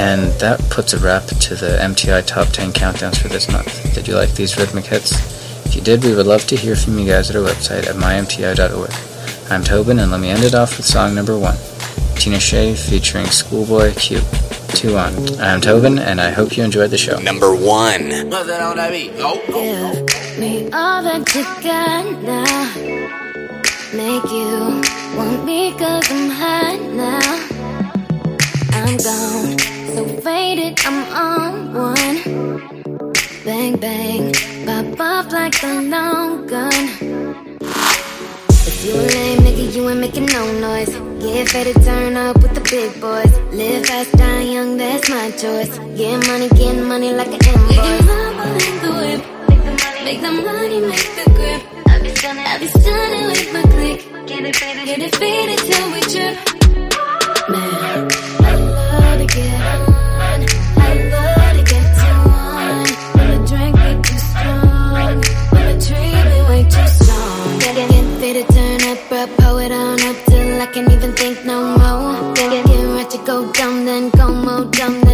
And 0.00 0.32
that 0.40 0.58
puts 0.70 0.94
a 0.94 0.98
wrap 0.98 1.26
to 1.26 1.54
the 1.54 1.76
MTI 1.78 2.26
Top 2.26 2.48
10 2.48 2.72
countdowns 2.72 3.20
for 3.20 3.28
this 3.28 3.52
month. 3.52 3.94
Did 3.94 4.08
you 4.08 4.14
like 4.14 4.32
these 4.32 4.56
rhythmic 4.56 4.86
hits? 4.86 5.12
If 5.66 5.76
you 5.76 5.82
did, 5.82 6.02
we 6.02 6.14
would 6.14 6.26
love 6.26 6.46
to 6.46 6.56
hear 6.56 6.74
from 6.74 6.98
you 6.98 7.06
guys 7.06 7.28
at 7.28 7.36
our 7.36 7.42
website 7.42 7.86
at 7.86 7.96
mymti.org. 7.96 8.90
I'm 9.52 9.62
Tauben, 9.62 10.02
and 10.02 10.10
let 10.10 10.18
me 10.20 10.30
end 10.30 10.42
it 10.42 10.54
off 10.54 10.78
with 10.78 10.86
song 10.86 11.14
number 11.14 11.38
one 11.38 11.56
Tinashe 12.16 12.78
featuring 12.88 13.26
Schoolboy 13.26 13.92
Q. 13.94 14.20
Two 14.68 14.96
on. 14.96 15.12
I'm 15.38 15.60
Tauben, 15.60 16.00
and 16.00 16.18
I 16.18 16.30
hope 16.30 16.56
you 16.56 16.64
enjoyed 16.64 16.90
the 16.90 16.98
show. 16.98 17.18
Number 17.18 17.54
one. 17.54 18.30
What's 18.30 18.46
that 18.46 18.62
on 18.62 18.76
that 18.76 18.92
beat? 18.92 19.12
Oh, 19.18 19.36
Me 20.40 20.64
all 20.72 21.02
that 21.02 21.34
you 21.34 21.44
got 21.62 22.22
now. 22.22 22.64
Make 23.92 24.24
you 24.32 24.80
want 25.18 25.44
me 25.44 25.72
cause 25.72 26.10
I'm 26.10 26.30
hot 26.30 26.80
now. 26.94 27.50
I'm 28.72 28.96
gone, 28.96 29.79
so 30.76 30.88
I'm 30.88 30.98
on 31.14 31.72
one. 31.74 32.18
Bang, 33.44 33.76
bang, 33.76 34.32
pop 34.66 35.00
off 35.00 35.32
like 35.32 35.62
a 35.62 35.80
long 35.82 36.46
gun. 36.46 36.72
If 38.68 38.84
you 38.84 38.94
a 38.94 39.02
lame 39.02 39.40
nigga, 39.40 39.74
you 39.74 39.88
ain't 39.88 40.00
making 40.00 40.26
no 40.26 40.52
noise. 40.60 40.94
Get 41.22 41.48
faded, 41.48 41.82
turn 41.82 42.16
up 42.16 42.36
with 42.42 42.54
the 42.54 42.60
big 42.60 43.00
boys. 43.00 43.32
Live 43.52 43.86
fast, 43.86 44.12
die 44.12 44.42
young, 44.42 44.76
that's 44.76 45.08
my 45.08 45.30
choice. 45.32 45.78
Get 45.96 46.26
money, 46.28 46.48
get 46.50 46.76
money 46.84 47.12
like 47.14 47.28
an 47.28 47.40
invoice. 47.50 48.06
Make 48.60 48.80
the 48.82 48.90
whip, 49.00 49.20
make 50.04 50.20
the 50.20 50.30
money, 50.30 50.80
make 50.80 51.10
the 51.18 51.24
grip. 51.34 51.62
I 51.88 51.98
be 52.02 52.10
stunning, 52.14 52.46
I 52.46 52.58
be 52.58 52.66
stunning 52.68 53.26
with 53.26 53.52
my 53.52 53.62
click. 53.62 54.26
Get 54.26 54.44
it 54.44 54.56
faded, 54.56 54.86
get 54.86 55.00
it 55.00 55.14
faded 55.16 55.58
till 55.58 55.92
we 55.92 56.00
trip. 56.12 56.34
Man, 57.50 58.59
go 73.24 73.50
dumb, 73.52 73.84
then 73.84 74.10
go 74.10 74.28
more 74.32 74.64
dumb, 74.64 75.09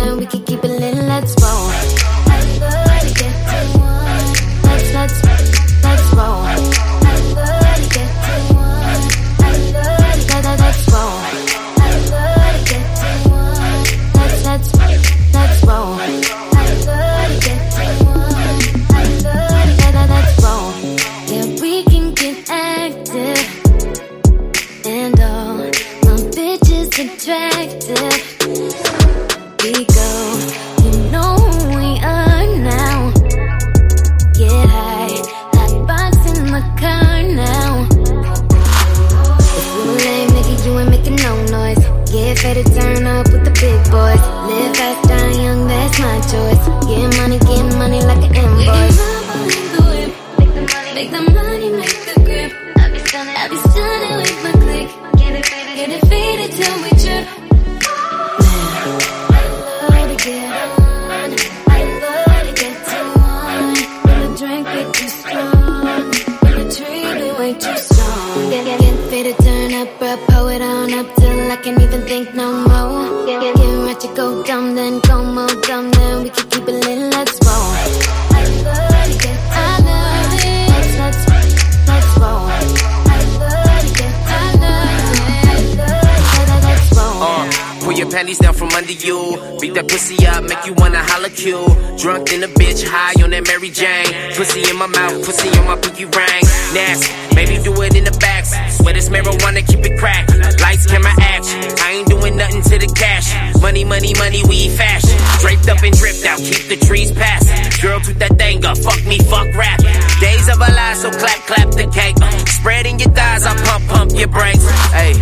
Drunk 92.07 92.31
in 92.33 92.45
a 92.45 92.47
bitch, 92.47 92.87
high 92.87 93.19
on 93.19 93.31
that 93.31 93.51
Mary 93.51 93.67
Jane. 93.67 94.07
Pussy 94.39 94.63
in 94.71 94.79
my 94.79 94.87
mouth, 94.87 95.27
pussy 95.27 95.51
on 95.59 95.67
my 95.67 95.75
pinky 95.75 96.05
ring. 96.07 96.43
Nasty, 96.71 97.11
maybe 97.35 97.59
do 97.59 97.75
it 97.83 97.99
in 97.99 98.05
the 98.07 98.15
back. 98.23 98.47
Sweat 98.71 98.95
it's 98.97 99.09
marijuana, 99.11 99.59
keep 99.67 99.83
it 99.83 99.99
crack. 99.99 100.23
Lights, 100.63 100.87
camera, 100.87 101.11
action. 101.19 101.59
I 101.83 101.99
ain't 101.99 102.07
doing 102.07 102.37
nothing 102.37 102.63
to 102.63 102.79
the 102.79 102.87
cash. 102.95 103.35
Money, 103.59 103.83
money, 103.83 104.15
money, 104.23 104.47
we 104.47 104.71
fashion. 104.79 105.19
Draped 105.43 105.67
up 105.67 105.83
and 105.83 105.99
dripped 105.99 106.23
out, 106.23 106.39
keep 106.39 106.71
the 106.71 106.79
trees 106.87 107.11
passing. 107.11 107.59
Girl, 107.83 107.99
toot 107.99 108.23
that 108.23 108.39
thing 108.39 108.65
up, 108.65 108.79
fuck 108.79 109.03
me, 109.03 109.19
fuck 109.27 109.51
rap. 109.59 109.83
Days 110.23 110.47
of 110.47 110.63
a 110.63 110.71
lie, 110.79 110.95
so 110.95 111.11
clap, 111.11 111.43
clap 111.51 111.75
the 111.75 111.91
cake. 111.91 112.15
Spreading 112.47 113.03
your 113.03 113.11
thighs, 113.19 113.43
I 113.43 113.51
pump, 113.67 113.83
pump 113.91 114.13
your 114.15 114.31
brakes. 114.31 114.63
Hey. 114.95 115.19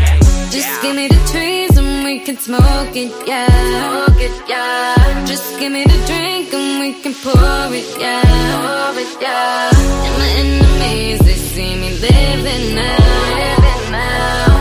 Just 0.53 0.69
give 0.83 0.95
me 0.95 1.09
the 1.09 1.17
trees 1.33 1.64
can 2.25 2.39
smoke 2.39 2.97
it, 2.97 3.13
yeah. 3.29 4.07
Smoke 4.07 4.21
it, 4.21 4.49
yeah. 4.49 5.27
Just 5.27 5.59
give 5.59 5.71
me 5.71 5.85
the 5.85 6.01
drink 6.07 6.55
and 6.55 6.81
we 6.81 6.95
can 7.03 7.13
pour 7.13 7.69
it, 7.75 8.01
yeah. 8.01 8.23
Pour 8.23 8.99
it, 8.99 9.21
yeah. 9.21 9.71
And 9.71 10.19
my 10.19 10.29
enemies, 10.43 11.19
they 11.21 11.35
see 11.35 11.77
me 11.77 11.91
living 12.01 12.75
now. 12.75 12.97
Living 13.37 13.93
now. 13.93 14.54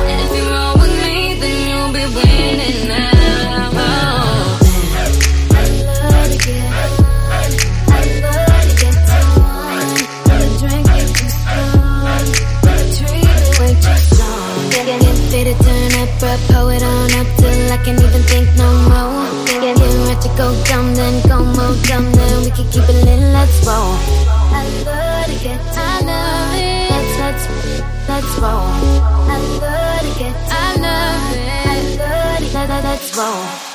It 16.74 16.84
on 16.84 17.12
up 17.20 17.28
till 17.38 17.72
I 17.72 17.78
can't 17.84 18.02
even 18.02 18.24
think 18.24 18.50
no 18.58 18.70
more. 18.90 19.46
Get, 19.46 19.62
get 19.62 19.78
ready 19.78 20.16
to 20.22 20.30
go 20.36 20.48
dumb, 20.66 20.96
then 20.96 21.16
go 21.28 21.44
more 21.44 21.76
dumb, 21.88 22.12
then 22.12 22.44
we 22.44 22.52
can 22.52 22.68
keep 22.72 22.88
it 22.90 23.00
lit, 23.06 23.20
let's 23.34 23.66
roll. 23.66 23.94
I 24.52 24.64
love 24.86 25.26
to 25.30 25.44
get 25.44 25.62
I 25.78 26.00
love 26.10 26.56
it. 26.56 26.90
Let's, 26.94 27.14
let's, 27.22 27.44
let's 28.10 28.32
roll. 28.40 28.70
I 29.30 29.38
love 29.62 30.02
to 30.02 30.20
get 30.20 30.36
I 30.50 30.76
love 30.86 31.36
it. 31.36 31.54
I 31.66 31.80
love 31.98 32.42
it. 32.42 32.54
Let, 32.54 32.70
let, 32.70 32.84
let's 32.84 33.18
roll. 33.18 33.73